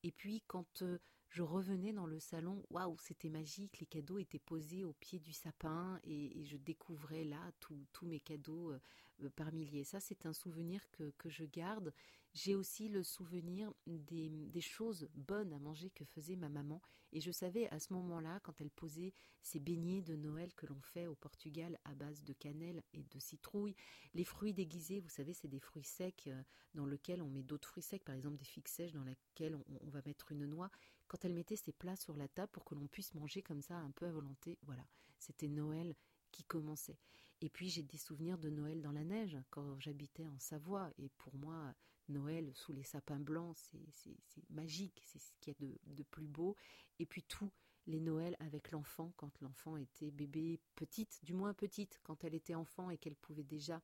Et 0.03 0.13
puis 0.13 0.43
quand 0.47 0.83
euh, 0.83 0.99
je 1.31 1.43
revenais 1.43 1.93
dans 1.93 2.07
le 2.07 2.19
salon, 2.19 2.65
waouh, 2.71 2.97
c'était 2.99 3.29
magique, 3.29 3.79
les 3.79 3.87
cadeaux 3.87 4.19
étaient 4.19 4.41
posés 4.41 4.85
au 4.85 4.93
pied 4.95 5.21
du 5.21 5.33
sapin 5.33 6.01
et, 6.03 6.45
je 6.45 6.57
découvrais 6.57 7.25
là 7.25 7.53
tous 7.61 8.07
mes 8.07 8.21
cadeaux 8.21 8.73
euh, 8.73 9.31
par 9.37 9.53
milliers. 9.53 9.85
Ça, 9.85 10.01
c'est 10.01 10.27
un 10.27 10.33
souvenir 10.33 10.91
que, 10.91 11.13
que 11.19 11.29
je 11.29 11.45
garde. 11.45 11.93
J'ai 12.33 12.55
aussi 12.55 12.89
le 12.89 13.03
souvenir 13.03 13.73
des, 13.87 14.61
choses 14.61 15.09
bonnes 15.15 15.53
à 15.53 15.59
manger 15.59 15.91
que 15.91 16.05
faisait 16.05 16.37
ma 16.37 16.49
maman. 16.49 16.81
Et 17.13 17.21
je 17.21 17.33
savais 17.33 17.69
à 17.71 17.81
ce 17.81 17.93
moment-là, 17.93 18.39
quand 18.41 18.61
elle 18.61 18.71
posait 18.71 19.13
ces 19.43 19.59
beignets 19.59 20.01
de 20.03 20.15
Noël 20.15 20.55
que 20.55 20.67
l'on 20.67 20.81
fait 20.81 21.09
au 21.09 21.17
Portugal 21.17 21.79
à 21.85 21.95
base 21.95 22.23
de 22.23 22.33
cannelle 22.33 22.85
et 22.95 23.03
de 23.03 23.19
citrouille, 23.19 23.75
les 24.15 24.25
fruits 24.25 24.55
déguisés, 24.55 25.01
vous 25.01 25.09
savez, 25.09 25.33
c'est 25.33 25.49
des 25.49 25.59
fruits 25.59 25.83
secs 25.83 26.29
euh, 26.29 26.43
dans 26.75 26.87
lesquels 26.87 27.21
on 27.21 27.29
met 27.29 27.43
d'autres 27.43 27.69
fruits 27.69 27.83
secs, 27.83 28.05
par 28.05 28.15
exemple 28.15 28.37
des 28.37 28.45
figues 28.45 28.93
dans 28.93 29.03
lesquelles 29.03 29.57
on, 29.57 29.65
on 29.81 29.91
va 29.91 30.01
mettre 30.07 30.31
une 30.31 30.47
noix. 30.47 30.71
Quand 31.09 31.25
elle 31.25 31.35
mettait 31.35 31.57
ces 31.57 31.73
plats 31.73 31.97
sur 31.97 32.17
la 32.17 32.29
table 32.29 32.53
pour 32.53 32.65
que 32.65 32.77
l'on 32.77 32.87
puisse 32.87 33.15
manger 33.15 33.43
comme 33.43 33.63
ça 33.63 33.77
un 33.77 33.91
peu 33.91 34.07
à 34.07 34.13
volonté, 34.13 34.57
voilà, 34.63 34.87
c'était 35.19 35.49
Noël 35.49 35.97
qui 36.31 36.45
commençait. 36.45 36.99
Et 37.41 37.49
puis 37.49 37.69
j'ai 37.71 37.83
des 37.83 37.99
souvenirs 37.99 38.39
de 38.39 38.51
Noël 38.51 38.83
dans 38.83 38.93
la 38.93 39.05
neige 39.05 39.39
quand 39.51 39.79
j'habitais 39.81 40.29
en 40.29 40.39
Savoie. 40.39 40.91
Et 40.99 41.09
pour 41.09 41.35
moi, 41.37 41.75
Noël 42.11 42.51
sous 42.55 42.73
les 42.73 42.83
sapins 42.83 43.21
blancs, 43.21 43.57
c'est 43.57 44.15
magique, 44.51 45.03
c'est 45.07 45.19
ce 45.19 45.33
qu'il 45.41 45.55
y 45.55 45.57
a 45.65 45.95
de, 45.95 46.03
plus 46.05 46.27
beau. 46.27 46.57
Et 46.99 47.07
puis 47.07 47.23
tous 47.23 47.51
les 47.87 48.01
Noëls 48.01 48.37
avec 48.41 48.71
l'enfant, 48.71 49.13
quand 49.17 49.41
l'enfant 49.41 49.77
était 49.77 50.11
bébé, 50.11 50.61
petite, 50.75 51.19
du 51.25 51.35
moins 51.35 51.55
petite, 51.55 52.01
quand 52.03 52.25
elle 52.25 52.35
était 52.35 52.55
enfant 52.55 52.91
et 52.91 52.99
qu'elle 52.99 53.17
pouvait 53.17 53.45
déjà 53.45 53.81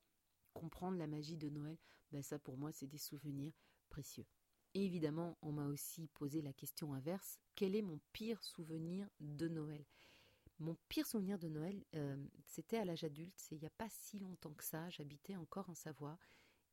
comprendre 0.53 0.99
la 0.99 1.07
magie 1.07 1.37
de 1.37 1.49
Noël, 1.49 1.79
ben 2.13 2.23
ça 2.23 2.39
pour 2.39 2.57
moi 2.57 2.73
c'est 2.73 2.87
des 2.87 2.99
souvenirs 2.99 3.53
précieux. 3.89 4.27
Et 4.75 4.85
évidemment, 4.85 5.39
on 5.41 5.53
m'a 5.53 5.67
aussi 5.67 6.09
posé 6.09 6.43
la 6.43 6.53
question 6.53 6.93
inverse, 6.93 7.39
quel 7.55 7.75
est 7.75 7.83
mon 7.83 7.99
pire 8.13 8.43
souvenir 8.43 9.09
de 9.21 9.49
Noël? 9.49 9.85
Mon 10.59 10.77
pire 10.89 11.07
souvenir 11.07 11.39
de 11.39 11.49
Noël, 11.49 11.85
euh, 11.95 12.17
c'était 12.47 12.79
à 12.79 12.85
l'âge 12.85 13.05
adulte, 13.05 13.35
c'est 13.37 13.55
il 13.57 13.61
n'y 13.61 13.67
a 13.67 13.71
pas 13.71 13.89
si 13.91 14.19
longtemps 14.19 14.55
que 14.55 14.65
ça, 14.65 14.89
j'habitais 14.91 15.37
encore 15.37 15.69
en 15.69 15.75
Savoie, 15.75 16.19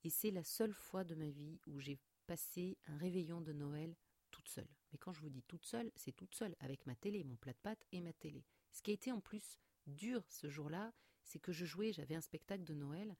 et 0.03 0.09
c'est 0.09 0.31
la 0.31 0.43
seule 0.43 0.73
fois 0.73 1.03
de 1.03 1.15
ma 1.15 1.29
vie 1.29 1.59
où 1.67 1.79
j'ai 1.79 1.99
passé 2.27 2.77
un 2.87 2.97
réveillon 2.97 3.41
de 3.41 3.53
Noël 3.53 3.95
toute 4.31 4.47
seule. 4.47 4.69
Mais 4.91 4.97
quand 4.97 5.13
je 5.13 5.21
vous 5.21 5.29
dis 5.29 5.43
toute 5.43 5.65
seule, 5.65 5.91
c'est 5.95 6.11
toute 6.11 6.35
seule, 6.35 6.55
avec 6.59 6.85
ma 6.85 6.95
télé, 6.95 7.23
mon 7.23 7.35
plat 7.35 7.53
de 7.53 7.57
pâtes 7.59 7.85
et 7.91 8.01
ma 8.01 8.13
télé. 8.13 8.43
Ce 8.71 8.81
qui 8.81 8.91
a 8.91 8.93
été 8.93 9.11
en 9.11 9.21
plus 9.21 9.59
dur 9.87 10.23
ce 10.29 10.49
jour-là, 10.49 10.93
c'est 11.23 11.39
que 11.39 11.51
je 11.51 11.65
jouais, 11.65 11.93
j'avais 11.93 12.15
un 12.15 12.21
spectacle 12.21 12.63
de 12.63 12.73
Noël, 12.73 13.15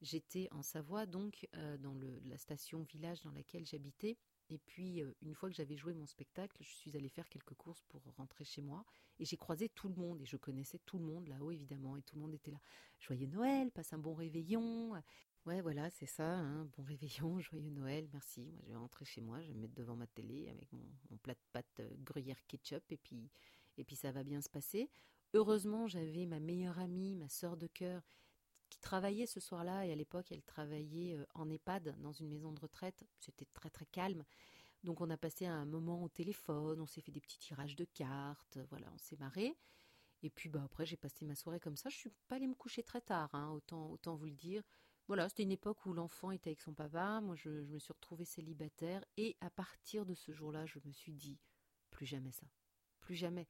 j'étais 0.00 0.48
en 0.52 0.62
Savoie, 0.62 1.06
donc 1.06 1.48
euh, 1.56 1.76
dans 1.78 1.94
la 2.24 2.38
station 2.38 2.82
village 2.82 3.22
dans 3.22 3.32
laquelle 3.32 3.66
j'habitais, 3.66 4.16
et 4.50 4.58
puis, 4.58 5.02
euh, 5.02 5.14
une 5.20 5.34
fois 5.34 5.50
que 5.50 5.54
j'avais 5.54 5.76
joué 5.76 5.92
mon 5.92 6.06
spectacle, 6.06 6.56
je 6.60 6.70
suis 6.70 6.96
allée 6.96 7.08
faire 7.08 7.28
quelques 7.28 7.54
courses 7.54 7.82
pour 7.88 8.02
rentrer 8.16 8.44
chez 8.44 8.62
moi. 8.62 8.84
Et 9.18 9.24
j'ai 9.24 9.36
croisé 9.36 9.68
tout 9.68 9.88
le 9.88 9.94
monde. 9.94 10.20
Et 10.22 10.26
je 10.26 10.36
connaissais 10.36 10.78
tout 10.86 10.98
le 10.98 11.04
monde 11.04 11.28
là-haut, 11.28 11.50
évidemment. 11.50 11.96
Et 11.96 12.02
tout 12.02 12.16
le 12.16 12.22
monde 12.22 12.34
était 12.34 12.50
là. 12.50 12.60
Joyeux 12.98 13.26
Noël, 13.26 13.70
passe 13.70 13.92
un 13.92 13.98
bon 13.98 14.14
réveillon. 14.14 14.94
Ouais, 15.46 15.60
voilà, 15.60 15.88
c'est 15.90 16.06
ça. 16.06 16.38
Hein, 16.38 16.68
bon 16.76 16.82
réveillon, 16.82 17.38
joyeux 17.40 17.70
Noël, 17.70 18.08
merci. 18.12 18.50
Moi, 18.52 18.60
je 18.64 18.68
vais 18.68 18.76
rentrer 18.76 19.04
chez 19.04 19.20
moi. 19.20 19.40
Je 19.40 19.48
vais 19.48 19.54
me 19.54 19.60
mettre 19.60 19.74
devant 19.74 19.96
ma 19.96 20.06
télé 20.06 20.48
avec 20.50 20.70
mon, 20.72 21.16
plat 21.22 21.34
de 21.34 21.40
pâtes 21.52 21.80
euh, 21.80 21.90
gruyère 21.98 22.38
ketchup. 22.46 22.84
Et 22.90 22.98
puis, 22.98 23.30
et 23.78 23.84
puis, 23.84 23.96
ça 23.96 24.12
va 24.12 24.24
bien 24.24 24.40
se 24.40 24.48
passer. 24.48 24.90
Heureusement, 25.34 25.86
j'avais 25.86 26.26
ma 26.26 26.40
meilleure 26.40 26.78
amie, 26.78 27.14
ma 27.14 27.28
sœur 27.28 27.56
de 27.56 27.66
cœur, 27.66 28.02
qui 28.68 28.78
travaillait 28.80 29.26
ce 29.26 29.40
soir-là, 29.40 29.86
et 29.86 29.92
à 29.92 29.94
l'époque, 29.94 30.30
elle 30.30 30.42
travaillait 30.42 31.16
euh, 31.16 31.24
en 31.34 31.48
EHPAD 31.50 31.96
dans 32.00 32.12
une 32.12 32.28
maison 32.28 32.52
de 32.52 32.60
retraite. 32.60 33.04
C'était 33.18 33.46
très 33.54 33.70
très 33.70 33.86
calme. 33.86 34.24
Donc 34.84 35.00
on 35.00 35.10
a 35.10 35.16
passé 35.16 35.46
un 35.46 35.64
moment 35.64 36.02
au 36.02 36.08
téléphone, 36.08 36.80
on 36.80 36.86
s'est 36.86 37.00
fait 37.00 37.10
des 37.10 37.20
petits 37.20 37.38
tirages 37.38 37.76
de 37.76 37.84
cartes, 37.84 38.58
voilà, 38.70 38.86
on 38.94 38.98
s'est 38.98 39.16
marré. 39.16 39.56
Et 40.22 40.30
puis 40.30 40.48
bah 40.48 40.62
après 40.64 40.86
j'ai 40.86 40.96
passé 40.96 41.24
ma 41.24 41.34
soirée 41.34 41.60
comme 41.60 41.76
ça. 41.76 41.88
Je 41.88 41.96
suis 41.96 42.10
pas 42.28 42.36
allée 42.36 42.46
me 42.46 42.54
coucher 42.54 42.82
très 42.82 43.00
tard, 43.00 43.34
hein, 43.34 43.50
autant 43.50 43.90
autant 43.90 44.16
vous 44.16 44.26
le 44.26 44.32
dire. 44.32 44.62
Voilà, 45.08 45.28
c'était 45.28 45.42
une 45.42 45.52
époque 45.52 45.84
où 45.86 45.92
l'enfant 45.92 46.30
était 46.30 46.50
avec 46.50 46.60
son 46.60 46.74
papa. 46.74 47.20
Moi, 47.22 47.34
je, 47.34 47.48
me 47.48 47.78
suis 47.78 47.92
retrouvée 47.92 48.26
célibataire. 48.26 49.04
Et 49.16 49.36
à 49.40 49.50
partir 49.50 50.04
de 50.06 50.14
ce 50.14 50.32
jour-là, 50.32 50.66
je 50.66 50.78
me 50.84 50.92
suis 50.92 51.14
dit 51.14 51.38
plus 51.90 52.06
jamais 52.06 52.30
ça, 52.30 52.46
plus 53.00 53.14
jamais 53.14 53.48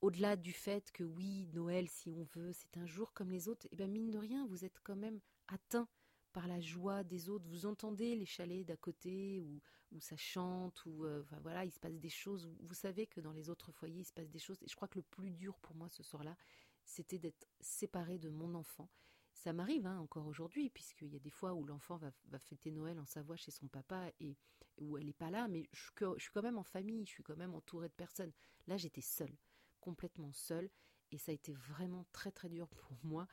au-delà 0.00 0.36
du 0.36 0.52
fait 0.52 0.90
que 0.92 1.04
oui, 1.04 1.48
Noël, 1.52 1.88
si 1.88 2.10
on 2.10 2.22
veut, 2.34 2.52
c'est 2.52 2.78
un 2.78 2.86
jour 2.86 3.12
comme 3.12 3.30
les 3.30 3.48
autres, 3.48 3.66
et 3.66 3.70
eh 3.72 3.76
bien 3.76 3.86
mine 3.86 4.10
de 4.10 4.18
rien, 4.18 4.46
vous 4.46 4.64
êtes 4.64 4.80
quand 4.82 4.96
même 4.96 5.20
atteint 5.48 5.88
par 6.32 6.46
la 6.46 6.60
joie 6.60 7.04
des 7.04 7.28
autres. 7.28 7.44
Vous 7.48 7.66
entendez 7.66 8.14
les 8.14 8.24
chalets 8.24 8.66
d'à 8.66 8.76
côté 8.76 9.40
où, 9.40 9.60
où 9.92 10.00
ça 10.00 10.16
chante, 10.16 10.84
où 10.86 11.04
euh, 11.04 11.22
voilà, 11.42 11.64
il 11.64 11.70
se 11.70 11.80
passe 11.80 11.98
des 11.98 12.08
choses. 12.08 12.48
Vous 12.60 12.74
savez 12.74 13.06
que 13.06 13.20
dans 13.20 13.32
les 13.32 13.50
autres 13.50 13.72
foyers, 13.72 14.00
il 14.00 14.04
se 14.04 14.12
passe 14.12 14.30
des 14.30 14.38
choses. 14.38 14.62
Et 14.62 14.68
je 14.68 14.76
crois 14.76 14.88
que 14.88 14.98
le 14.98 15.02
plus 15.02 15.30
dur 15.30 15.58
pour 15.58 15.74
moi 15.74 15.88
ce 15.88 16.02
soir-là, 16.02 16.36
c'était 16.84 17.18
d'être 17.18 17.46
séparé 17.60 18.18
de 18.18 18.30
mon 18.30 18.54
enfant. 18.54 18.88
Ça 19.32 19.52
m'arrive 19.52 19.86
hein, 19.86 19.98
encore 19.98 20.26
aujourd'hui, 20.26 20.70
puisqu'il 20.70 21.12
y 21.12 21.16
a 21.16 21.20
des 21.20 21.30
fois 21.30 21.54
où 21.54 21.64
l'enfant 21.64 21.96
va, 21.96 22.38
fêter 22.38 22.70
Noël 22.70 22.98
en 22.98 23.06
Savoie 23.06 23.36
chez 23.36 23.50
son 23.50 23.68
papa 23.68 24.10
et 24.20 24.36
où 24.78 24.98
elle 24.98 25.06
n'est 25.06 25.12
pas 25.12 25.30
là, 25.30 25.48
mais 25.48 25.68
je, 25.72 25.90
je 26.16 26.22
suis 26.22 26.32
quand 26.32 26.42
même 26.42 26.58
en 26.58 26.64
famille, 26.64 27.06
je 27.06 27.10
suis 27.10 27.22
quand 27.22 27.36
même 27.36 27.54
entourée 27.54 27.88
de 27.88 27.94
personnes. 27.94 28.32
Là, 28.66 28.76
j'étais 28.76 29.00
seule, 29.00 29.36
complètement 29.80 30.32
seule, 30.32 30.70
et 31.10 31.18
ça 31.18 31.32
a 31.32 31.34
été 31.34 31.52
vraiment 31.52 32.06
très 32.12 32.30
très 32.30 32.48
dur 32.48 32.68
pour 32.68 32.96
moi 33.02 33.26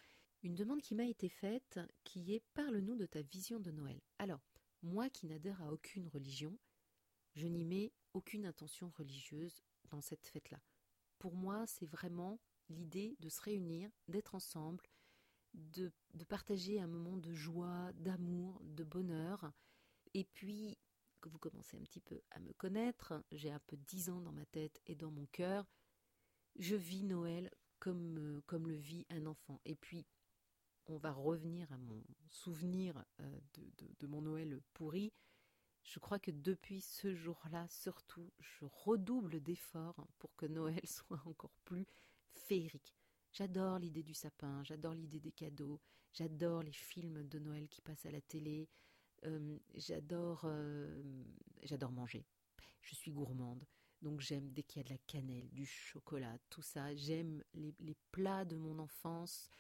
une 0.44 0.56
demande 0.56 0.82
qui 0.82 0.96
m'a 0.96 1.06
été 1.06 1.30
faite, 1.30 1.80
qui 2.04 2.34
est 2.34 2.44
Parle-nous 2.54 2.96
de 2.96 3.06
ta 3.06 3.22
vision 3.22 3.60
de 3.60 3.72
Noël. 3.72 4.00
Alors, 4.20 4.46
moi 4.84 5.10
qui 5.10 5.26
n'adhère 5.26 5.62
à 5.62 5.72
aucune 5.72 6.08
religion, 6.08 6.58
je 7.34 7.48
n'y 7.48 7.66
mets 7.66 7.92
aucune 8.14 8.46
intention 8.46 8.90
religieuse 8.98 9.64
dans 9.90 10.02
cette 10.02 10.28
fête-là. 10.28 10.62
Pour 11.20 11.36
moi, 11.36 11.66
c'est 11.66 11.86
vraiment 11.86 12.40
l'idée 12.70 13.16
de 13.20 13.30
se 13.30 13.42
réunir, 13.42 13.90
d'être 14.08 14.36
ensemble, 14.36 14.84
de, 15.54 15.92
de, 16.14 16.24
partager 16.24 16.80
un 16.80 16.88
moment 16.88 17.18
de 17.18 17.34
joie, 17.34 17.92
d'amour, 17.94 18.62
de 18.64 18.84
bonheur. 18.84 19.52
Et 20.14 20.24
puis, 20.24 20.78
que 21.22 21.30
vous 21.30 21.40
commencez 21.40 21.78
un 21.78 21.82
petit 21.82 22.00
peu 22.00 22.22
à 22.32 22.40
me 22.40 22.54
connaître, 22.54 23.24
j'ai 23.32 23.52
un 23.52 23.60
peu 23.60 23.78
dix 23.78 24.10
ans 24.10 24.22
dans 24.22 24.32
ma 24.32 24.46
tête 24.46 24.80
et 24.86 24.96
dans 24.96 25.12
mon 25.12 25.26
cœur, 25.28 25.66
je 26.58 26.76
vis 26.76 27.04
Noël 27.04 27.52
comme, 27.80 28.18
euh, 28.18 28.42
comme 28.46 28.68
le 28.68 28.76
vit 28.76 29.06
un 29.10 29.26
enfant. 29.26 29.60
Et 29.66 29.76
puis, 29.76 30.06
on 30.88 30.98
va 30.98 31.12
revenir 31.12 31.72
à 31.72 31.78
mon 31.78 32.04
souvenir 32.30 33.04
euh, 33.20 33.40
de, 34.00 34.08
mon 34.08 34.22
Noël 34.22 34.62
pourri, 34.74 35.14
je 35.84 36.00
crois 36.00 36.20
que 36.20 36.32
depuis 36.32 36.82
ce 36.82 37.14
jour-là, 37.14 37.68
surtout, 37.70 38.32
je 38.40 38.66
redouble 38.66 39.42
d'efforts 39.42 40.08
pour 40.20 40.36
que 40.36 40.46
Noël 40.46 40.82
soit 40.86 41.22
encore 41.26 41.56
plus 41.66 41.86
féerique. 42.34 42.96
J'adore 43.38 43.78
l'idée 43.78 44.02
du 44.02 44.16
sapin, 44.16 44.64
j'adore 44.64 44.96
l'idée 44.96 45.20
des 45.20 45.32
cadeaux, 45.32 45.80
j'adore 46.12 46.64
les 46.64 46.72
films 46.72 47.22
de 47.28 47.38
Noël 47.38 47.68
qui 47.70 47.82
passent 47.82 48.08
à 48.08 48.10
la 48.10 48.20
télé, 48.20 48.68
euh, 49.26 49.60
j'adore, 49.76 50.42
euh, 50.46 51.24
j'adore 51.62 51.92
manger. 51.92 52.26
Je 52.82 52.96
suis 52.96 53.12
gourmande, 53.12 53.64
donc 54.02 54.22
j'aime 54.22 54.50
dès 54.50 54.64
qu'il 54.64 54.80
y 54.80 54.82
a 54.82 54.86
de 54.86 54.90
la 54.90 54.98
cannelle, 55.06 55.48
du 55.52 55.68
chocolat, 55.68 56.36
tout 56.50 56.64
ça. 56.64 56.96
J'aime 56.96 57.44
les, 57.54 57.96
plats 58.12 58.44
de 58.44 58.56
mon 58.56 58.80
enfance, 58.80 59.52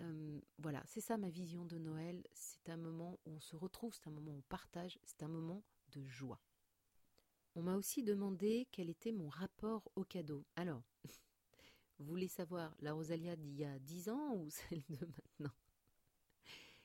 euh, 0.00 0.38
voilà, 0.58 0.82
c'est 0.84 1.00
ça 1.00 1.16
ma 1.16 1.30
vision 1.30 1.64
de 1.64 1.78
Noël. 1.78 2.22
C'est 2.34 2.68
un 2.68 2.76
moment 2.76 3.18
où 3.24 3.30
on 3.30 3.40
se 3.40 3.56
retrouve, 3.56 3.94
c'est 3.94 4.08
un 4.08 4.12
moment 4.12 4.32
où 4.32 4.38
on 4.40 4.48
partage, 4.50 4.98
c'est 5.04 5.22
un 5.22 5.28
moment 5.28 5.64
de 5.92 6.04
joie. 6.04 6.42
On 7.54 7.62
m'a 7.62 7.76
aussi 7.76 8.02
demandé 8.02 8.68
quel 8.72 8.90
était 8.90 9.12
mon 9.12 9.30
rapport 9.30 9.90
au 9.96 10.04
cadeau. 10.04 10.44
Alors, 10.54 10.82
vous 12.02 12.08
voulez 12.08 12.28
savoir 12.28 12.74
la 12.80 12.92
Rosalia 12.92 13.36
d'il 13.36 13.54
y 13.54 13.64
a 13.64 13.78
10 13.78 14.08
ans 14.08 14.34
ou 14.34 14.50
celle 14.50 14.82
de 14.90 15.06
maintenant? 15.06 15.54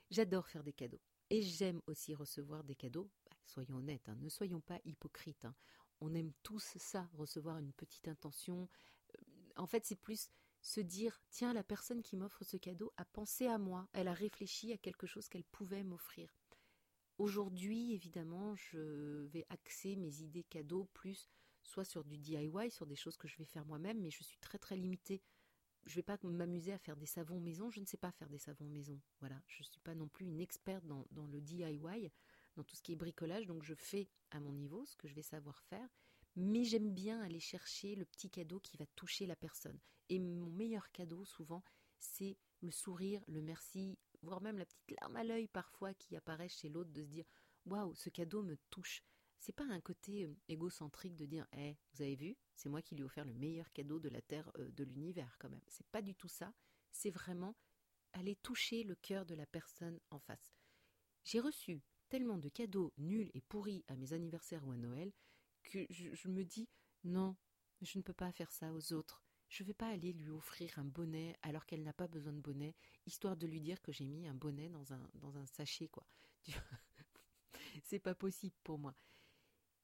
J'adore 0.09 0.47
faire 0.47 0.63
des 0.63 0.73
cadeaux. 0.73 1.01
Et 1.29 1.41
j'aime 1.41 1.81
aussi 1.87 2.13
recevoir 2.13 2.63
des 2.63 2.75
cadeaux. 2.75 3.09
Bah, 3.25 3.35
soyons 3.45 3.77
honnêtes, 3.77 4.07
hein, 4.07 4.15
ne 4.19 4.29
soyons 4.29 4.61
pas 4.61 4.79
hypocrites. 4.85 5.43
Hein. 5.45 5.55
On 5.99 6.13
aime 6.13 6.31
tous 6.43 6.77
ça, 6.77 7.09
recevoir 7.13 7.57
une 7.57 7.73
petite 7.73 8.07
intention. 8.07 8.69
Euh, 9.17 9.23
en 9.57 9.65
fait, 9.65 9.85
c'est 9.85 9.95
plus 9.99 10.29
se 10.61 10.79
dire 10.79 11.19
tiens, 11.29 11.53
la 11.53 11.63
personne 11.63 12.03
qui 12.03 12.15
m'offre 12.15 12.43
ce 12.43 12.57
cadeau 12.57 12.93
a 12.97 13.05
pensé 13.05 13.47
à 13.47 13.57
moi, 13.57 13.89
elle 13.93 14.07
a 14.07 14.13
réfléchi 14.13 14.71
à 14.71 14.77
quelque 14.77 15.07
chose 15.07 15.27
qu'elle 15.27 15.43
pouvait 15.45 15.83
m'offrir. 15.83 16.37
Aujourd'hui, 17.17 17.93
évidemment, 17.93 18.55
je 18.55 19.25
vais 19.25 19.45
axer 19.49 19.95
mes 19.95 20.21
idées 20.21 20.43
cadeaux 20.43 20.87
plus 20.93 21.29
soit 21.67 21.85
sur 21.85 22.03
du 22.03 22.17
DIY, 22.17 22.71
sur 22.71 22.85
des 22.85 22.95
choses 22.95 23.17
que 23.17 23.27
je 23.27 23.37
vais 23.37 23.45
faire 23.45 23.65
moi-même, 23.65 23.99
mais 23.99 24.09
je 24.09 24.23
suis 24.23 24.37
très 24.37 24.57
très 24.57 24.75
limitée. 24.75 25.21
Je 25.85 25.91
ne 25.91 25.95
vais 25.97 26.03
pas 26.03 26.17
m'amuser 26.23 26.73
à 26.73 26.77
faire 26.77 26.97
des 26.97 27.05
savons 27.05 27.39
maison, 27.39 27.69
je 27.69 27.79
ne 27.79 27.85
sais 27.85 27.97
pas 27.97 28.11
faire 28.11 28.29
des 28.29 28.39
savons 28.39 28.67
maison. 28.67 28.99
Voilà, 29.19 29.41
je 29.47 29.61
ne 29.61 29.65
suis 29.65 29.79
pas 29.81 29.95
non 29.95 30.07
plus 30.07 30.25
une 30.25 30.41
experte 30.41 30.85
dans, 30.85 31.05
dans 31.11 31.27
le 31.27 31.39
DIY, 31.39 32.11
dans 32.55 32.63
tout 32.63 32.75
ce 32.75 32.81
qui 32.81 32.93
est 32.93 32.97
bricolage, 32.97 33.45
donc 33.45 33.63
je 33.63 33.75
fais 33.75 34.09
à 34.31 34.39
mon 34.39 34.51
niveau 34.51 34.85
ce 34.85 34.95
que 34.95 35.07
je 35.07 35.13
vais 35.13 35.21
savoir 35.21 35.61
faire, 35.63 35.87
mais 36.35 36.63
j'aime 36.63 36.93
bien 36.93 37.21
aller 37.21 37.39
chercher 37.39 37.95
le 37.95 38.05
petit 38.05 38.29
cadeau 38.29 38.59
qui 38.59 38.77
va 38.77 38.85
toucher 38.95 39.25
la 39.25 39.35
personne. 39.35 39.79
Et 40.09 40.19
mon 40.19 40.49
meilleur 40.49 40.91
cadeau, 40.91 41.25
souvent, 41.25 41.63
c'est 41.99 42.37
le 42.61 42.71
sourire, 42.71 43.23
le 43.27 43.41
merci, 43.41 43.97
voire 44.21 44.41
même 44.41 44.57
la 44.57 44.65
petite 44.65 44.99
larme 44.99 45.15
à 45.17 45.23
l'œil 45.23 45.47
parfois 45.47 45.93
qui 45.93 46.15
apparaît 46.15 46.49
chez 46.49 46.69
l'autre 46.69 46.91
de 46.91 47.03
se 47.03 47.09
dire 47.09 47.25
Waouh, 47.65 47.95
ce 47.95 48.09
cadeau 48.09 48.43
me 48.43 48.57
touche. 48.69 49.03
C'est 49.39 49.53
pas 49.53 49.65
un 49.65 49.81
côté 49.81 50.25
euh, 50.25 50.35
égocentrique 50.47 51.15
de 51.15 51.25
dire 51.25 51.47
Eh, 51.53 51.77
vous 51.93 52.01
avez 52.01 52.15
vu, 52.15 52.37
c'est 52.55 52.69
moi 52.69 52.81
qui 52.81 52.95
lui 52.95 53.01
ai 53.01 53.05
offert 53.05 53.25
le 53.25 53.33
meilleur 53.33 53.71
cadeau 53.71 53.99
de 53.99 54.09
la 54.09 54.21
Terre, 54.21 54.51
euh, 54.57 54.69
de 54.71 54.83
l'univers 54.83 55.35
quand 55.39 55.49
même. 55.49 55.61
C'est 55.67 55.87
pas 55.87 56.01
du 56.01 56.15
tout 56.15 56.27
ça. 56.27 56.53
C'est 56.91 57.11
vraiment 57.11 57.55
aller 58.13 58.35
toucher 58.37 58.83
le 58.83 58.95
cœur 58.95 59.25
de 59.25 59.35
la 59.35 59.45
personne 59.45 59.99
en 60.09 60.19
face. 60.19 60.57
J'ai 61.23 61.39
reçu 61.39 61.81
tellement 62.09 62.37
de 62.37 62.49
cadeaux 62.49 62.93
nuls 62.97 63.29
et 63.33 63.41
pourris 63.41 63.83
à 63.87 63.95
mes 63.95 64.13
anniversaires 64.13 64.65
ou 64.65 64.71
à 64.71 64.77
Noël 64.77 65.11
que 65.63 65.85
je, 65.89 66.27
me 66.29 66.43
dis 66.43 66.69
non, 67.03 67.35
je 67.81 67.97
ne 67.97 68.03
peux 68.03 68.13
pas 68.13 68.31
faire 68.31 68.51
ça 68.51 68.73
aux 68.73 68.93
autres. 68.93 69.23
Je 69.49 69.63
ne 69.63 69.67
vais 69.67 69.73
pas 69.73 69.89
aller 69.89 70.13
lui 70.13 70.29
offrir 70.29 70.77
un 70.79 70.85
bonnet 70.85 71.35
alors 71.41 71.65
qu'elle 71.65 71.83
n'a 71.83 71.93
pas 71.93 72.07
besoin 72.07 72.33
de 72.33 72.39
bonnet, 72.39 72.75
histoire 73.05 73.37
de 73.37 73.47
lui 73.47 73.61
dire 73.61 73.81
que 73.81 73.91
j'ai 73.91 74.05
mis 74.05 74.27
un 74.27 74.33
bonnet 74.33 74.69
dans 74.69 74.93
un, 74.93 75.09
dans 75.15 75.37
un 75.37 75.45
sachet, 75.45 75.87
quoi. 75.87 76.05
c'est 77.83 77.99
pas 77.99 78.15
possible 78.15 78.55
pour 78.63 78.77
moi. 78.77 78.95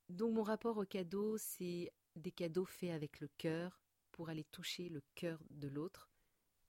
Donc 0.09 0.33
mon 0.33 0.43
rapport 0.43 0.77
au 0.77 0.85
cadeau, 0.85 1.37
c'est 1.37 1.91
des 2.15 2.31
cadeaux 2.31 2.65
faits 2.65 2.91
avec 2.91 3.19
le 3.19 3.27
cœur 3.37 3.81
pour 4.11 4.29
aller 4.29 4.43
toucher 4.43 4.89
le 4.89 5.01
cœur 5.15 5.41
de 5.49 5.67
l'autre. 5.67 6.09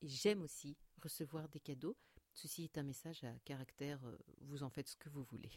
Et 0.00 0.08
j'aime 0.08 0.42
aussi 0.42 0.76
recevoir 1.02 1.48
des 1.48 1.60
cadeaux. 1.60 1.96
Ceci 2.32 2.64
est 2.64 2.78
un 2.78 2.82
message 2.82 3.22
à 3.24 3.38
caractère, 3.40 4.04
euh, 4.06 4.18
vous 4.40 4.62
en 4.62 4.70
faites 4.70 4.88
ce 4.88 4.96
que 4.96 5.08
vous 5.08 5.22
voulez. 5.22 5.52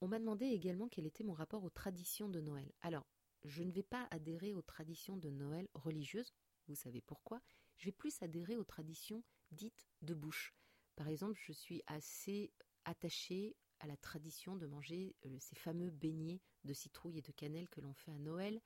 On 0.00 0.08
m'a 0.08 0.18
demandé 0.18 0.46
également 0.46 0.88
quel 0.88 1.06
était 1.06 1.24
mon 1.24 1.32
rapport 1.32 1.64
aux 1.64 1.70
traditions 1.70 2.28
de 2.28 2.40
Noël. 2.40 2.72
Alors, 2.80 3.06
je 3.44 3.62
ne 3.62 3.72
vais 3.72 3.82
pas 3.82 4.08
adhérer 4.10 4.54
aux 4.54 4.62
traditions 4.62 5.16
de 5.16 5.30
Noël 5.30 5.68
religieuses, 5.74 6.32
vous 6.66 6.74
savez 6.74 7.02
pourquoi, 7.02 7.42
je 7.76 7.86
vais 7.86 7.92
plus 7.92 8.22
adhérer 8.22 8.56
aux 8.56 8.64
traditions 8.64 9.22
dites 9.50 9.86
de 10.02 10.14
bouche. 10.14 10.54
Par 10.96 11.08
exemple, 11.08 11.38
je 11.38 11.52
suis 11.52 11.82
assez 11.86 12.52
attachée 12.84 13.56
à 13.84 13.86
la 13.86 13.96
tradition 13.98 14.56
de 14.56 14.66
manger 14.66 15.14
euh, 15.26 15.36
ces 15.38 15.56
fameux 15.56 15.90
beignets 15.90 16.40
de 16.64 16.72
citrouille 16.72 17.18
et 17.18 17.22
de 17.22 17.32
cannelle 17.32 17.68
que 17.68 17.82
l'on 17.82 17.92
fait 17.92 18.12
à 18.12 18.18
Noël. 18.18 18.62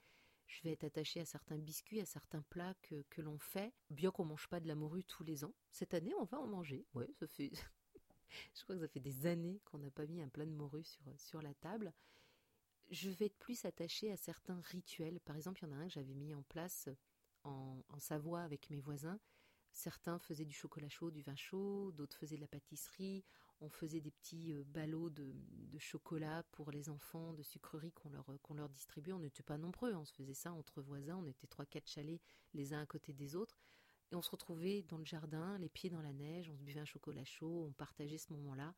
Je 0.47 0.63
vais 0.63 0.71
être 0.71 0.85
attachée 0.85 1.21
à 1.21 1.25
certains 1.25 1.59
biscuits, 1.59 2.01
à 2.01 2.07
certains 2.07 2.43
plats 2.43 2.75
que, 2.83 3.03
que 3.11 3.21
l'on 3.21 3.39
fait, 3.39 3.75
bien 3.91 4.13
qu'on 4.13 4.25
ne 4.25 4.31
mange 4.31 4.47
pas 4.47 4.61
de 4.61 4.69
la 4.69 4.77
morue 4.77 5.05
tous 5.05 5.25
les 5.25 5.45
ans. 5.45 5.55
Cette 5.73 5.93
année, 5.93 6.15
on 6.21 6.25
va 6.25 6.39
en 6.39 6.47
manger. 6.47 6.87
Ouais, 6.95 7.11
ça 7.19 7.27
fait, 7.27 7.51
je 8.55 8.63
crois 8.63 8.77
que 8.77 8.81
ça 8.81 8.89
fait 8.89 9.01
des 9.01 9.27
années 9.27 9.61
qu'on 9.65 9.79
n'a 9.79 9.91
pas 9.91 10.07
mis 10.07 10.23
un 10.23 10.29
plat 10.29 10.47
de 10.47 10.53
morue 10.53 10.85
sur, 10.85 11.03
sur 11.19 11.43
la 11.43 11.53
table. 11.55 11.93
Je 12.91 13.11
vais 13.11 13.27
être 13.27 13.39
plus 13.39 13.65
attachée 13.65 14.13
à 14.13 14.17
certains 14.17 14.61
rituels. 14.67 15.21
Par 15.21 15.37
exemple, 15.37 15.61
il 15.63 15.69
y 15.69 15.73
en 15.73 15.77
a 15.77 15.81
un 15.81 15.89
que 15.89 15.95
j'avais 15.95 16.15
mis 16.15 16.33
en 16.33 16.45
place 16.45 16.89
en, 17.43 17.85
en 17.89 17.99
Savoie 17.99 18.43
avec 18.43 18.71
mes 18.71 18.81
voisins. 18.81 19.19
Certains 19.73 20.19
faisaient 20.21 20.47
du 20.47 20.55
chocolat 20.55 20.89
chaud, 20.89 21.11
du 21.11 21.23
vin 21.23 21.37
chaud, 21.37 21.93
d'autres 21.93 22.17
faisaient 22.17 22.37
de 22.37 22.41
la 22.41 22.49
pâtisserie. 22.49 23.25
On 23.61 23.69
faisait 23.69 24.01
des 24.01 24.11
petits 24.11 24.53
euh, 24.53 24.63
ballots 24.65 25.11
de, 25.11 25.35
chocolat 25.79 26.45
pour 26.53 26.71
les 26.71 26.89
enfants, 26.89 27.33
de 27.33 27.43
sucreries 27.43 27.93
qu'on 27.93 28.11
leur, 28.11 28.27
leur 28.55 28.69
distribuait. 28.69 29.13
On 29.13 29.21
n'était 29.21 29.43
pas 29.43 29.59
nombreux, 29.59 29.95
on 29.95 30.05
se 30.05 30.13
faisait 30.13 30.35
ça 30.35 30.53
entre 30.53 30.81
voisins. 30.83 31.17
On 31.17 31.27
était 31.27 31.47
trois, 31.47 31.67
quatre 31.67 31.89
chalets 31.89 32.21
les 32.55 32.73
uns 32.73 32.81
à 32.81 32.87
côté 32.87 33.13
des 33.13 33.37
autres. 33.37 33.61
Et 34.11 34.17
on 34.17 34.23
se 34.23 34.31
retrouvait 34.31 34.83
dans 34.83 34.99
le 34.99 35.05
jardin, 35.05 35.59
les 35.59 35.69
pieds 35.69 35.91
dans 35.91 36.01
la 36.03 36.13
neige, 36.13 36.49
on 36.49 36.57
se 36.57 36.63
buvait 36.63 36.81
un 36.81 36.85
chocolat 36.85 37.25
chaud, 37.25 37.67
on 37.69 37.73
partageait 37.73 38.19
ce 38.19 38.33
moment-là. 38.33 38.75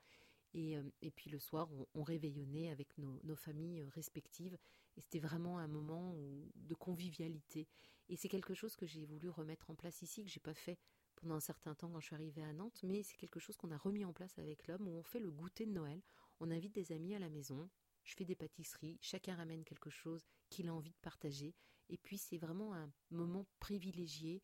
Et, 0.53 0.77
euh, 0.77 0.83
et, 1.01 1.11
puis 1.11 1.31
le 1.31 1.39
soir, 1.39 1.69
on, 1.95 2.03
réveillonnait 2.03 2.71
avec 2.71 2.99
nos, 2.99 3.21
nos, 3.23 3.37
familles 3.37 3.83
euh, 3.83 3.89
respectives. 3.95 4.59
Et 4.97 5.01
c'était 5.01 5.21
vraiment 5.21 5.59
un 5.59 5.69
moment 5.69 6.17
de 6.57 6.75
convivialité. 6.75 7.69
Et 8.09 8.17
c'est 8.17 8.29
quelque 8.29 8.55
chose 8.55 8.75
que 8.75 8.87
j'ai 8.87 9.05
voulu 9.05 9.29
remettre 9.29 9.71
en 9.71 9.77
place 9.77 10.03
ici, 10.03 10.25
que 10.25 10.31
j'ai 10.31 10.41
pas 10.41 10.53
fait 10.53 10.79
pendant 11.21 11.37
un 11.37 11.41
certain 11.41 11.75
temps 11.75 11.91
quand 11.91 12.01
je 12.01 12.07
suis 12.07 12.15
arrivée 12.15 12.43
à 12.43 12.53
Nantes, 12.53 12.81
mais 12.83 13.03
c'est 13.03 13.17
quelque 13.17 13.41
chose 13.41 13.57
qu'on 13.57 13.71
a 13.71 13.77
remis 13.77 14.05
en 14.05 14.13
place 14.13 14.39
avec 14.39 14.67
l'homme, 14.67 14.89
où 14.89 14.97
on 14.99 15.03
fait 15.03 15.21
le 15.21 15.31
goûter 15.31 15.67
de 15.67 15.73
Noël. 15.73 16.03
On 16.41 16.51
invite 16.51 16.75
des 16.75 16.93
amis 16.93 17.15
à 17.15 17.19
la 17.19 17.29
maison, 17.29 17.69
je 18.03 18.15
fais 18.15 18.25
des 18.25 18.37
pâtisseries, 18.37 18.99
chacun 19.01 19.37
ramène 19.37 19.65
quelque 19.65 19.91
chose 19.91 20.27
qu'il 20.49 20.69
a 20.69 20.75
envie 20.75 20.93
de 20.93 20.99
partager. 21.03 21.55
Et 21.89 21.99
puis 21.99 22.19
c'est 22.19 22.39
vraiment 22.39 22.75
un 22.75 22.91
moment 23.11 23.47
privilégié 23.59 24.43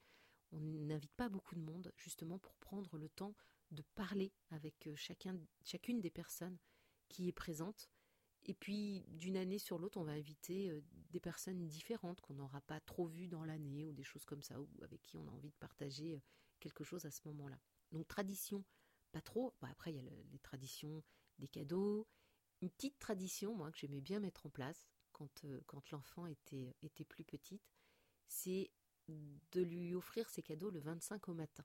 on 0.52 0.60
n'invite 0.60 1.14
pas 1.14 1.28
beaucoup 1.28 1.54
de 1.54 1.60
monde 1.60 1.92
justement 1.96 2.38
pour 2.38 2.54
prendre 2.56 2.96
le 2.98 3.08
temps 3.08 3.34
de 3.70 3.82
parler 3.94 4.32
avec 4.50 4.86
euh, 4.86 4.94
chacun, 4.96 5.36
chacune 5.64 6.00
des 6.00 6.10
personnes 6.10 6.58
qui 7.08 7.28
est 7.28 7.32
présente. 7.32 7.90
Et 8.46 8.54
puis 8.54 9.04
d'une 9.08 9.36
année 9.36 9.58
sur 9.58 9.78
l'autre, 9.78 9.98
on 9.98 10.04
va 10.04 10.12
inviter 10.12 10.70
euh, 10.70 10.80
des 11.10 11.18
personnes 11.20 11.66
différentes 11.66 12.20
qu'on 12.20 12.34
n'aura 12.34 12.60
pas 12.62 12.80
trop 12.80 13.06
vues 13.06 13.26
dans 13.26 13.44
l'année 13.44 13.84
ou 13.84 13.92
des 13.92 14.04
choses 14.04 14.24
comme 14.24 14.42
ça, 14.42 14.60
ou 14.60 14.68
avec 14.82 15.02
qui 15.02 15.16
on 15.16 15.26
a 15.26 15.32
envie 15.32 15.50
de 15.50 15.56
partager 15.56 16.14
euh, 16.14 16.20
quelque 16.60 16.84
chose 16.84 17.04
à 17.04 17.10
ce 17.10 17.20
moment-là. 17.26 17.58
Donc 17.92 18.06
tradition 18.06 18.64
pas 19.10 19.20
trop. 19.20 19.54
après, 19.62 19.92
il 19.92 19.96
y 19.96 20.00
a 20.00 20.10
les 20.32 20.38
traditions 20.40 21.02
des 21.38 21.48
cadeaux. 21.48 22.06
Une 22.60 22.70
petite 22.70 22.98
tradition, 22.98 23.54
moi, 23.54 23.70
que 23.72 23.78
j'aimais 23.78 24.00
bien 24.00 24.20
mettre 24.20 24.46
en 24.46 24.50
place 24.50 24.86
quand, 25.12 25.44
euh, 25.44 25.60
l'enfant 25.90 26.26
était, 26.26 26.76
était 26.82 27.04
plus 27.04 27.24
petite, 27.24 27.62
c'est 28.28 28.70
de 29.08 29.62
lui 29.62 29.94
offrir 29.94 30.28
ses 30.28 30.42
cadeaux 30.42 30.70
le 30.70 30.80
25 30.80 31.28
au 31.28 31.34
matin 31.34 31.64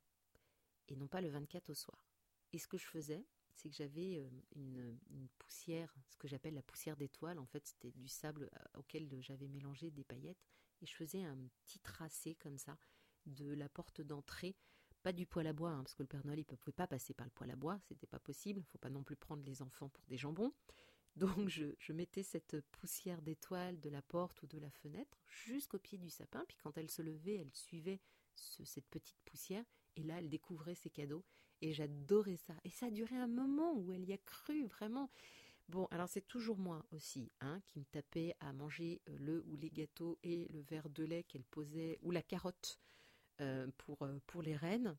et 0.87 0.95
non 0.95 1.07
pas 1.07 1.21
le 1.21 1.29
24 1.29 1.69
au 1.69 1.73
soir. 1.73 2.07
Et 2.53 2.59
ce 2.59 2.67
que 2.67 2.77
je 2.77 2.85
faisais, 2.85 3.25
c'est 3.61 3.69
que 3.69 3.75
j'avais 3.75 4.17
euh, 4.17 4.29
une, 4.55 5.27
poussière, 5.37 5.93
ce 6.09 6.17
que 6.17 6.27
j'appelle 6.27 6.55
la 6.55 6.63
poussière 6.63 6.97
d'étoile. 6.97 7.37
En 7.37 7.45
fait, 7.45 7.65
c'était 7.67 7.91
du 7.91 8.07
sable 8.07 8.49
euh, 8.53 8.79
auquel 8.79 9.07
j'avais 9.21 9.47
mélangé 9.47 9.91
des 9.91 10.03
paillettes. 10.03 10.43
Et 10.81 10.85
je 10.87 10.95
faisais 10.95 11.23
un 11.23 11.37
petit 11.63 11.79
tracé 11.79 12.35
comme 12.35 12.57
ça 12.57 12.77
de 13.27 13.53
la 13.53 13.69
porte 13.69 14.01
d'entrée. 14.01 14.55
Pas 15.03 15.13
du 15.13 15.25
poêle 15.25 15.47
à 15.47 15.53
bois, 15.53 15.71
hein, 15.71 15.83
parce 15.83 15.93
que 15.93 16.03
le 16.03 16.07
Père 16.07 16.25
Noël, 16.25 16.39
ne 16.39 16.55
pouvait 16.55 16.73
pas 16.73 16.87
passer 16.87 17.13
par 17.13 17.25
le 17.25 17.31
poêle 17.31 17.51
à 17.51 17.55
bois, 17.55 17.79
c'était 17.87 18.07
pas 18.07 18.19
possible. 18.19 18.63
Faut 18.71 18.77
pas 18.79 18.89
non 18.89 19.03
plus 19.03 19.15
prendre 19.15 19.43
les 19.43 19.61
enfants 19.61 19.89
pour 19.89 20.05
des 20.07 20.17
jambons. 20.17 20.53
Donc 21.15 21.49
je, 21.49 21.93
mettais 21.93 22.23
cette 22.23 22.61
poussière 22.71 23.21
d'étoile 23.21 23.79
de 23.79 23.89
la 23.89 24.01
porte 24.01 24.41
ou 24.43 24.47
de 24.47 24.57
la 24.57 24.71
fenêtre 24.71 25.19
jusqu'au 25.27 25.77
pied 25.77 25.97
du 25.97 26.09
sapin, 26.09 26.45
puis 26.47 26.57
quand 26.63 26.77
elle 26.77 26.89
se 26.89 27.01
levait, 27.01 27.35
elle 27.35 27.53
suivait 27.53 27.99
cette 28.33 28.87
petite 28.87 29.19
poussière, 29.25 29.65
et 29.97 30.03
là 30.03 30.19
elle 30.19 30.29
découvrait 30.29 30.75
ses 30.75 30.89
cadeaux, 30.89 31.25
et 31.61 31.73
j'adorais 31.73 32.37
ça. 32.37 32.53
Et 32.63 32.69
ça 32.69 32.87
a 32.87 32.91
duré 32.91 33.15
un 33.15 33.27
moment 33.27 33.73
où 33.73 33.91
elle 33.91 34.05
y 34.05 34.13
a 34.13 34.17
cru 34.17 34.65
vraiment. 34.65 35.09
Bon, 35.69 35.87
alors 35.91 36.09
c'est 36.09 36.27
toujours 36.27 36.57
moi 36.57 36.85
aussi, 36.91 37.31
hein, 37.39 37.61
qui 37.67 37.79
me 37.79 37.85
tapais 37.85 38.35
à 38.39 38.51
manger 38.51 39.01
euh, 39.07 39.17
le 39.19 39.43
ou 39.47 39.55
les 39.55 39.69
gâteaux 39.69 40.19
et 40.23 40.47
le 40.49 40.59
verre 40.61 40.89
de 40.89 41.03
lait 41.03 41.23
qu'elle 41.23 41.45
posait, 41.45 41.97
ou 42.01 42.11
la 42.11 42.21
carotte 42.21 42.79
euh, 43.39 43.67
pour, 43.77 44.01
euh, 44.01 44.19
pour 44.27 44.41
les 44.41 44.55
reines, 44.55 44.97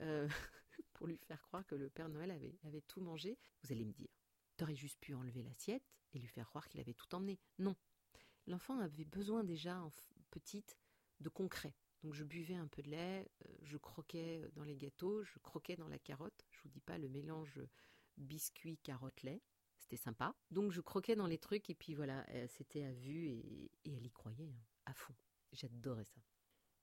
pour 0.92 1.08
lui 1.08 1.18
faire 1.26 1.42
croire 1.42 1.66
que 1.66 1.74
le 1.74 1.90
Père 1.90 2.08
Noël 2.08 2.30
avait, 2.30 2.56
avait 2.64 2.82
tout 2.82 3.00
mangé. 3.00 3.36
Vous 3.62 3.72
allez 3.72 3.84
me 3.84 3.92
dire, 3.92 4.08
T'aurais 4.58 4.74
juste 4.74 4.98
pu 4.98 5.14
enlever 5.14 5.44
l'assiette 5.44 5.84
et 6.12 6.18
lui 6.18 6.26
faire 6.26 6.48
croire 6.48 6.68
qu'il 6.68 6.80
avait 6.80 6.92
tout 6.92 7.14
emmené. 7.14 7.38
Non. 7.60 7.76
L'enfant 8.48 8.80
avait 8.80 9.04
besoin 9.04 9.44
déjà, 9.44 9.80
en 9.80 9.92
petite, 10.30 10.76
de 11.20 11.28
concret. 11.28 11.74
Donc 12.02 12.14
je 12.14 12.24
buvais 12.24 12.54
un 12.54 12.68
peu 12.68 12.82
de 12.82 12.90
lait, 12.90 13.28
euh, 13.44 13.52
je 13.62 13.76
croquais 13.76 14.48
dans 14.54 14.64
les 14.64 14.76
gâteaux, 14.76 15.24
je 15.24 15.38
croquais 15.40 15.76
dans 15.76 15.88
la 15.88 15.98
carotte. 15.98 16.46
Je 16.50 16.60
vous 16.62 16.68
dis 16.68 16.80
pas 16.80 16.98
le 16.98 17.08
mélange 17.08 17.60
biscuit 18.16 18.78
carotte 18.78 19.22
lait, 19.22 19.42
c'était 19.76 19.96
sympa. 19.96 20.34
Donc 20.50 20.72
je 20.72 20.80
croquais 20.80 21.16
dans 21.16 21.26
les 21.26 21.38
trucs 21.38 21.70
et 21.70 21.74
puis 21.74 21.94
voilà, 21.94 22.24
euh, 22.30 22.46
c'était 22.48 22.84
à 22.84 22.92
vue 22.92 23.28
et, 23.28 23.70
elle 23.86 24.06
y 24.06 24.10
croyait 24.10 24.50
hein, 24.50 24.62
à 24.86 24.92
fond. 24.92 25.14
J'adorais 25.52 26.04
ça. 26.04 26.20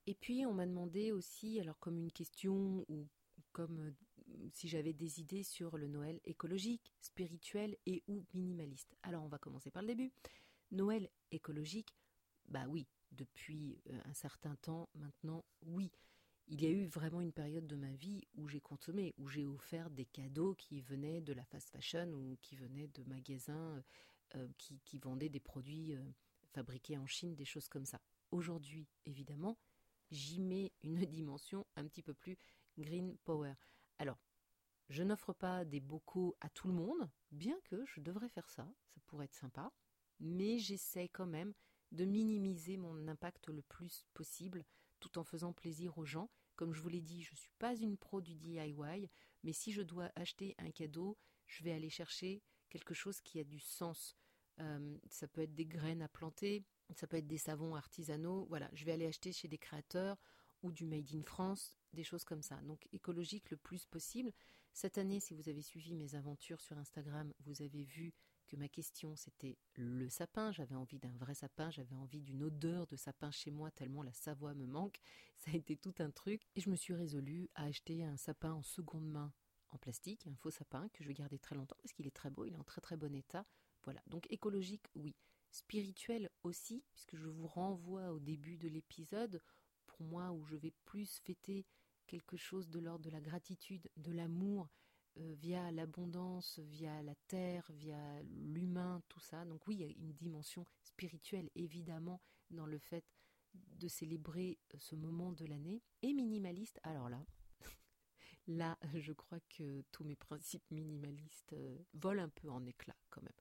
Et 0.07 0.15
puis 0.15 0.45
on 0.45 0.53
m'a 0.53 0.65
demandé 0.65 1.11
aussi, 1.11 1.59
alors 1.59 1.79
comme 1.79 1.97
une 1.97 2.11
question 2.11 2.85
ou 2.89 3.07
comme 3.51 3.79
euh, 3.79 4.49
si 4.51 4.67
j'avais 4.67 4.93
des 4.93 5.19
idées 5.19 5.43
sur 5.43 5.77
le 5.77 5.87
Noël 5.87 6.19
écologique, 6.25 6.93
spirituel 6.99 7.77
et 7.85 8.03
ou 8.07 8.25
minimaliste. 8.33 8.95
Alors 9.03 9.23
on 9.23 9.27
va 9.27 9.37
commencer 9.37 9.71
par 9.71 9.81
le 9.81 9.87
début. 9.89 10.11
Noël 10.71 11.09
écologique, 11.31 11.95
bah 12.47 12.65
oui, 12.67 12.87
depuis 13.15 13.79
euh, 13.89 13.99
un 14.05 14.13
certain 14.13 14.55
temps 14.57 14.89
maintenant, 14.95 15.45
oui. 15.63 15.91
Il 16.47 16.61
y 16.61 16.67
a 16.67 16.69
eu 16.69 16.85
vraiment 16.85 17.21
une 17.21 17.33
période 17.33 17.65
de 17.65 17.75
ma 17.75 17.91
vie 17.93 18.21
où 18.35 18.47
j'ai 18.47 18.61
consommé, 18.61 19.15
où 19.17 19.27
j'ai 19.27 19.45
offert 19.45 19.89
des 19.89 20.05
cadeaux 20.05 20.53
qui 20.53 20.79
venaient 20.79 21.21
de 21.21 21.33
la 21.33 21.43
fast 21.43 21.71
fashion 21.71 22.11
ou 22.13 22.37
qui 22.39 22.55
venaient 22.55 22.87
de 22.89 23.03
magasins 23.05 23.83
euh, 24.35 24.47
qui, 24.59 24.79
qui, 24.85 24.99
vendaient 24.99 25.29
des 25.29 25.39
produits 25.39 25.97
fabriqués 26.53 26.99
en 26.99 27.07
Chine, 27.07 27.33
des 27.35 27.45
choses 27.45 27.67
comme 27.67 27.85
ça. 27.85 27.99
Aujourd'hui, 28.29 28.87
évidemment, 29.07 29.57
j'y 30.11 30.39
mets 30.39 30.71
une 30.83 31.05
dimension 31.05 31.65
un 31.75 31.87
petit 31.87 32.03
peu 32.03 32.13
plus 32.13 32.37
Green 32.77 33.17
Power. 33.25 33.53
Alors, 33.97 34.19
je 34.89 35.03
n'offre 35.03 35.33
pas 35.33 35.65
des 35.65 35.79
bocaux 35.79 36.37
à 36.41 36.49
tout 36.49 36.67
le 36.67 36.73
monde, 36.73 37.09
bien 37.31 37.59
que 37.63 37.83
je 37.85 38.01
devrais 38.01 38.29
faire 38.29 38.49
ça, 38.49 38.71
ça 38.93 39.01
pourrait 39.07 39.25
être 39.25 39.33
sympa, 39.33 39.71
mais 40.19 40.59
j'essaie 40.59 41.09
quand 41.09 41.25
même 41.25 41.53
de 41.91 42.05
minimiser 42.05 42.77
mon 42.77 43.07
impact 43.07 43.47
le 43.47 43.61
plus 43.61 44.05
possible 44.13 44.65
tout 44.99 45.17
en 45.17 45.23
faisant 45.23 45.53
plaisir 45.53 45.97
aux 45.97 46.05
gens. 46.05 46.29
Comme 46.55 46.73
je 46.73 46.81
vous 46.81 46.89
l'ai 46.89 47.01
dit, 47.01 47.23
je 47.23 47.31
ne 47.31 47.37
suis 47.37 47.51
pas 47.59 47.75
une 47.75 47.97
pro 47.97 48.21
du 48.21 48.35
DIY, 48.35 49.09
mais 49.43 49.53
si 49.53 49.71
je 49.71 49.81
dois 49.81 50.11
acheter 50.15 50.55
un 50.57 50.71
cadeau, 50.71 51.17
je 51.47 51.63
vais 51.63 51.71
aller 51.71 51.89
chercher 51.89 52.41
quelque 52.69 52.93
chose 52.93 53.21
qui 53.21 53.39
a 53.39 53.43
du 53.43 53.59
sens. 53.59 54.15
Euh, 54.59 54.97
ça 55.09 55.27
peut 55.27 55.41
être 55.41 55.53
des 55.53 55.65
graines 55.65 56.01
à 56.01 56.07
planter, 56.07 56.63
ça 56.95 57.07
peut 57.07 57.17
être 57.17 57.27
des 57.27 57.37
savons 57.37 57.75
artisanaux. 57.75 58.45
Voilà, 58.49 58.69
je 58.73 58.85
vais 58.85 58.93
aller 58.93 59.05
acheter 59.05 59.31
chez 59.31 59.47
des 59.47 59.57
créateurs 59.57 60.17
ou 60.63 60.71
du 60.71 60.85
Made 60.85 61.13
in 61.13 61.23
France, 61.23 61.77
des 61.93 62.03
choses 62.03 62.23
comme 62.23 62.41
ça. 62.41 62.55
Donc 62.61 62.87
écologique 62.93 63.51
le 63.51 63.57
plus 63.57 63.85
possible. 63.85 64.31
Cette 64.73 64.97
année, 64.97 65.19
si 65.19 65.33
vous 65.33 65.49
avez 65.49 65.61
suivi 65.61 65.93
mes 65.93 66.15
aventures 66.15 66.61
sur 66.61 66.77
Instagram, 66.77 67.33
vous 67.39 67.61
avez 67.61 67.83
vu 67.83 68.13
que 68.45 68.55
ma 68.55 68.67
question 68.67 69.15
c'était 69.15 69.57
le 69.75 70.09
sapin. 70.09 70.51
J'avais 70.51 70.75
envie 70.75 70.99
d'un 70.99 71.15
vrai 71.17 71.33
sapin, 71.33 71.69
j'avais 71.71 71.95
envie 71.95 72.21
d'une 72.21 72.43
odeur 72.43 72.87
de 72.87 72.95
sapin 72.95 73.31
chez 73.31 73.51
moi 73.51 73.71
tellement 73.71 74.03
la 74.03 74.13
Savoie 74.13 74.53
me 74.53 74.65
manque. 74.65 74.99
Ça 75.37 75.51
a 75.51 75.55
été 75.55 75.75
tout 75.75 75.95
un 75.99 76.11
truc. 76.11 76.43
Et 76.55 76.61
je 76.61 76.69
me 76.69 76.75
suis 76.75 76.93
résolue 76.93 77.49
à 77.55 77.65
acheter 77.65 78.03
un 78.03 78.17
sapin 78.17 78.53
en 78.53 78.63
seconde 78.63 79.07
main 79.09 79.33
en 79.71 79.77
plastique, 79.77 80.25
un 80.27 80.35
faux 80.35 80.51
sapin 80.51 80.87
que 80.89 81.03
je 81.03 81.07
vais 81.09 81.13
garder 81.13 81.37
très 81.37 81.55
longtemps 81.55 81.77
parce 81.81 81.91
qu'il 81.91 82.07
est 82.07 82.15
très 82.15 82.29
beau, 82.29 82.45
il 82.45 82.53
est 82.53 82.57
en 82.57 82.63
très 82.63 82.81
très 82.81 82.97
bon 82.97 83.13
état. 83.13 83.45
Voilà, 83.83 84.01
donc 84.07 84.25
écologique, 84.31 84.87
oui. 84.95 85.15
Spirituel 85.51 86.29
aussi, 86.43 86.83
puisque 86.91 87.15
je 87.15 87.27
vous 87.27 87.47
renvoie 87.47 88.11
au 88.11 88.19
début 88.19 88.57
de 88.57 88.67
l'épisode 88.67 89.41
pour 89.85 90.03
moi 90.03 90.31
où 90.31 90.43
je 90.43 90.55
vais 90.55 90.73
plus 90.85 91.19
fêter 91.19 91.65
quelque 92.07 92.37
chose 92.37 92.69
de 92.69 92.79
l'ordre 92.79 93.05
de 93.05 93.09
la 93.09 93.21
gratitude, 93.21 93.89
de 93.97 94.11
l'amour, 94.11 94.69
via 95.17 95.71
l'abondance, 95.71 96.59
via 96.59 97.01
la 97.03 97.15
terre, 97.27 97.65
via 97.71 98.21
l'humain, 98.23 99.01
tout 99.07 99.19
ça. 99.19 99.45
Donc 99.45 99.65
oui, 99.67 99.75
il 99.75 99.81
y 99.81 99.85
a 99.85 99.93
une 99.97 100.13
dimension 100.13 100.65
spirituelle 100.81 101.49
évidemment 101.55 102.21
dans 102.49 102.65
le 102.65 102.77
fait 102.79 103.05
de 103.53 103.87
célébrer 103.87 104.59
euh, 104.73 104.77
ce 104.79 104.95
moment 104.95 105.31
de 105.31 105.45
l'année. 105.45 105.81
Et 106.01 106.13
minimaliste, 106.13 106.79
alors 106.83 107.09
là, 107.09 107.25
là, 108.47 108.77
je 108.93 109.13
crois 109.13 109.39
que 109.49 109.83
tous 109.91 110.03
mes 110.03 110.15
principes 110.15 110.69
minimalistes 110.71 111.53
euh, 111.53 111.77
volent 111.93 112.23
un 112.23 112.29
peu 112.29 112.49
en 112.49 112.65
éclats 112.65 112.97
quand 113.09 113.21
même. 113.21 113.31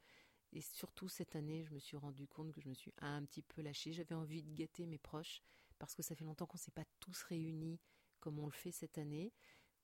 Et 0.52 0.60
surtout 0.60 1.08
cette 1.08 1.34
année, 1.34 1.64
je 1.64 1.74
me 1.74 1.80
suis 1.80 1.96
rendu 1.96 2.28
compte 2.28 2.52
que 2.52 2.60
je 2.60 2.68
me 2.68 2.74
suis 2.74 2.94
un 2.98 3.24
petit 3.24 3.42
peu 3.42 3.60
lâchée. 3.60 3.92
J'avais 3.92 4.14
envie 4.14 4.42
de 4.42 4.54
gâter 4.54 4.86
mes 4.86 4.98
proches 4.98 5.42
parce 5.80 5.94
que 5.94 6.02
ça 6.02 6.14
fait 6.14 6.24
longtemps 6.24 6.46
qu'on 6.46 6.58
ne 6.58 6.62
s'est 6.62 6.70
pas 6.70 6.84
tous 7.00 7.22
réunis 7.22 7.80
comme 8.20 8.38
on 8.38 8.46
le 8.46 8.52
fait 8.52 8.70
cette 8.70 8.96
année. 8.96 9.32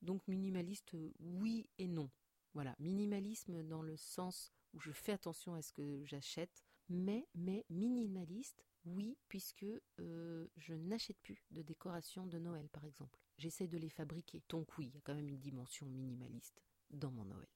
Donc 0.03 0.27
minimaliste, 0.29 0.95
oui 1.21 1.69
et 1.79 1.89
non. 1.89 2.11
Voilà, 2.55 2.75
minimalisme 2.79 3.63
dans 3.63 3.83
le 3.83 3.97
sens 3.97 4.53
où 4.73 4.81
je 4.81 4.93
fais 4.93 5.13
attention 5.13 5.55
à 5.55 5.63
ce 5.63 5.73
que 5.73 6.05
j'achète, 6.05 6.65
mais, 6.89 7.29
mais 7.35 7.65
minimaliste, 7.71 8.65
oui, 8.85 9.17
puisque 9.29 9.67
euh, 10.01 10.49
je 10.57 10.75
n'achète 10.75 11.19
plus 11.23 11.45
de 11.51 11.63
décorations 11.63 12.27
de 12.27 12.39
Noël, 12.39 12.69
par 12.71 12.85
exemple. 12.85 13.21
J'essaie 13.39 13.69
de 13.69 13.79
les 13.79 13.91
fabriquer. 13.91 14.43
Donc 14.49 14.77
oui, 14.79 14.87
il 14.87 14.95
y 14.95 14.99
a 14.99 15.01
quand 15.03 15.15
même 15.15 15.29
une 15.29 15.39
dimension 15.41 15.87
minimaliste 15.87 16.63
dans 16.91 17.11
mon 17.11 17.25
Noël. 17.25 17.49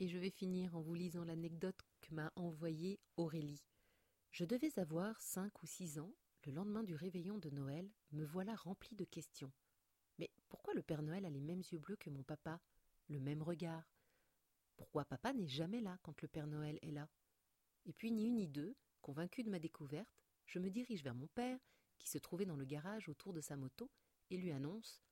Et 0.00 0.08
je 0.08 0.18
vais 0.18 0.30
finir 0.30 0.76
en 0.76 0.82
vous 0.82 0.94
lisant 0.94 1.24
l'anecdote 1.24 1.80
que 2.00 2.14
m'a 2.14 2.32
envoyée 2.36 2.98
Aurélie. 3.16 3.64
Je 4.32 4.44
devais 4.44 4.78
avoir 4.78 5.20
cinq 5.22 5.62
ou 5.62 5.66
six 5.66 5.98
ans 5.98 6.12
le 6.46 6.52
lendemain 6.52 6.82
du 6.82 6.94
réveillon 6.94 7.38
de 7.38 7.50
Noël, 7.50 7.90
me 8.12 8.24
voilà 8.24 8.54
rempli 8.54 8.94
de 8.96 9.04
questions. 9.04 9.52
Mais 10.18 10.30
pourquoi 10.48 10.74
le 10.74 10.82
Père 10.82 11.02
Noël 11.02 11.24
a 11.24 11.30
les 11.30 11.40
mêmes 11.40 11.62
yeux 11.70 11.78
bleus 11.78 11.96
que 11.96 12.10
mon 12.10 12.22
papa? 12.22 12.60
Le 13.08 13.20
même 13.20 13.42
regard 13.42 13.84
Pourquoi 14.76 15.04
papa 15.04 15.32
n'est 15.32 15.46
jamais 15.46 15.80
là 15.80 15.98
quand 16.02 16.20
le 16.22 16.28
Père 16.28 16.46
Noël 16.46 16.78
est 16.82 16.90
là? 16.90 17.08
Et 17.86 17.92
puis 17.92 18.10
ni 18.10 18.26
une 18.26 18.36
ni 18.36 18.48
deux, 18.48 18.76
convaincu 19.02 19.42
de 19.42 19.50
ma 19.50 19.58
découverte, 19.58 20.08
je 20.46 20.58
me 20.58 20.70
dirige 20.70 21.02
vers 21.02 21.14
mon 21.14 21.26
père, 21.28 21.58
qui 21.98 22.08
se 22.08 22.18
trouvait 22.18 22.46
dans 22.46 22.56
le 22.56 22.64
garage 22.64 23.08
autour 23.08 23.32
de 23.32 23.40
sa 23.40 23.56
moto, 23.56 23.90
et 24.30 24.36
lui 24.36 24.52
annonce 24.52 25.02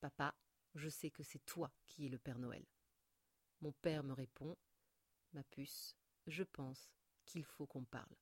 Papa, 0.00 0.34
je 0.74 0.88
sais 0.88 1.10
que 1.10 1.22
c'est 1.22 1.44
toi 1.44 1.72
qui 1.86 2.06
es 2.06 2.08
le 2.08 2.18
Père 2.18 2.38
Noël. 2.38 2.64
Mon 3.60 3.72
père 3.72 4.04
me 4.04 4.12
répond 4.12 4.56
Ma 5.32 5.42
puce, 5.44 5.96
je 6.26 6.42
pense 6.42 6.90
qu'il 7.24 7.44
faut 7.44 7.66
qu'on 7.66 7.84
parle. 7.84 8.16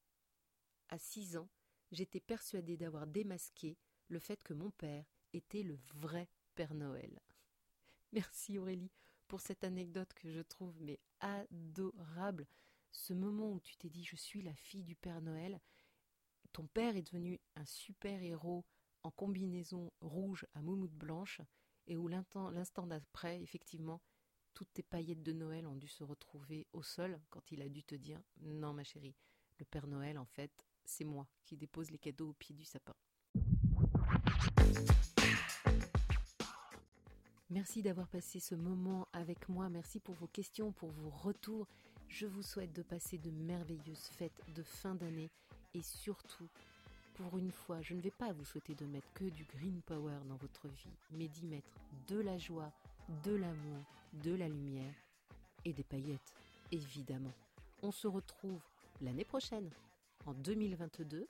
À 0.89 0.99
six 0.99 1.37
ans, 1.37 1.49
j'étais 1.91 2.21
persuadée 2.21 2.77
d'avoir 2.77 3.07
démasqué 3.07 3.77
le 4.09 4.19
fait 4.19 4.43
que 4.43 4.55
mon 4.55 4.71
père 4.71 5.05
était 5.37 5.63
le 5.63 5.79
vrai 5.95 6.29
Père 6.55 6.75
Noël. 6.75 7.21
Merci 8.13 8.59
Aurélie 8.59 8.91
pour 9.29 9.41
cette 9.41 9.65
anecdote 9.65 10.13
que 10.15 10.31
je 10.31 10.41
trouve 10.41 10.81
mais 10.81 10.99
adorable. 11.21 12.47
Ce 12.91 13.13
moment 13.13 13.53
où 13.53 13.61
tu 13.61 13.77
t'es 13.77 13.91
dit 13.91 14.05
je 14.05 14.17
suis 14.17 14.43
la 14.43 14.55
fille 14.55 14.85
du 14.85 14.97
Père 14.97 15.21
Noël, 15.21 15.61
ton 16.53 16.67
père 16.67 16.97
est 16.97 17.03
devenu 17.03 17.41
un 17.55 17.67
super 17.67 18.23
héros 18.23 18.65
en 19.03 19.11
combinaison 19.11 19.93
rouge 20.01 20.47
à 20.55 20.63
moumoute 20.63 20.95
blanche 20.95 21.41
et 21.87 21.97
où 21.97 22.09
l'instant 22.09 22.87
d'après, 22.87 23.41
effectivement, 23.43 24.01
toutes 24.55 24.73
tes 24.73 24.83
paillettes 24.83 25.23
de 25.23 25.33
Noël 25.33 25.67
ont 25.67 25.77
dû 25.77 25.87
se 25.87 26.03
retrouver 26.03 26.67
au 26.73 26.83
sol 26.83 27.21
quand 27.29 27.53
il 27.53 27.61
a 27.61 27.69
dû 27.69 27.85
te 27.85 27.95
dire 27.95 28.23
non 28.41 28.73
ma 28.73 28.85
chérie, 28.85 29.15
le 29.59 29.67
Père 29.67 29.87
Noël 29.87 30.19
en 30.19 30.25
fait 30.25 30.67
c'est 30.87 31.05
moi 31.05 31.29
qui 31.45 31.57
dépose 31.57 31.91
les 31.91 31.99
cadeaux 31.99 32.31
au 32.31 32.33
pied 32.33 32.55
du 32.55 32.65
sapin. 32.65 32.95
Merci 37.57 37.81
d'avoir 37.81 38.07
passé 38.07 38.39
ce 38.39 38.55
moment 38.55 39.09
avec 39.15 39.49
moi. 39.49 39.71
Merci 39.71 39.99
pour 39.99 40.15
vos 40.17 40.27
questions, 40.27 40.73
pour 40.73 40.91
vos 40.91 41.09
retours. 41.09 41.67
Je 42.07 42.27
vous 42.27 42.43
souhaite 42.43 42.75
de 42.75 42.83
passer 42.83 43.17
de 43.17 43.31
merveilleuses 43.31 44.11
fêtes 44.13 44.43
de 44.55 44.63
fin 44.63 44.95
d'année 44.95 45.31
et 45.73 45.81
surtout, 45.81 46.51
pour 47.15 47.39
une 47.39 47.51
fois, 47.51 47.81
je 47.81 47.95
ne 47.95 48.03
vais 48.03 48.11
pas 48.11 48.35
vous 48.35 48.45
souhaiter 48.45 48.75
de 48.75 48.85
mettre 48.85 49.11
que 49.15 49.25
du 49.25 49.45
green 49.45 49.81
power 49.87 50.19
dans 50.29 50.37
votre 50.37 50.69
vie, 50.69 50.99
mais 51.13 51.29
d'y 51.29 51.47
mettre 51.47 51.71
de 52.09 52.21
la 52.21 52.37
joie, 52.37 52.71
de 53.25 53.35
l'amour, 53.35 53.83
de 54.23 54.35
la 54.35 54.49
lumière 54.49 54.95
et 55.65 55.73
des 55.73 55.85
paillettes, 55.85 56.35
évidemment. 56.73 57.33
On 57.83 57.91
se 57.91 58.07
retrouve 58.07 58.61
l'année 59.01 59.25
prochaine, 59.25 59.71
en 60.27 60.35
2022, 60.35 61.27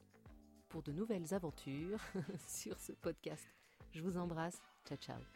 pour 0.71 0.83
de 0.83 0.91
nouvelles 0.91 1.33
aventures 1.35 2.01
sur 2.49 2.81
ce 2.81 2.91
podcast. 2.95 3.47
Je 3.93 4.03
vous 4.03 4.17
embrasse. 4.17 4.61
Ciao, 4.89 4.99
ciao. 4.99 5.36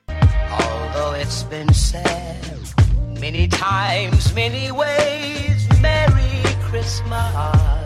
Although 0.50 1.14
it's 1.14 1.42
been 1.44 1.72
said 1.74 2.58
many 3.20 3.48
times, 3.48 4.34
many 4.34 4.72
ways, 4.72 5.68
Merry 5.80 6.42
Christmas. 6.62 7.79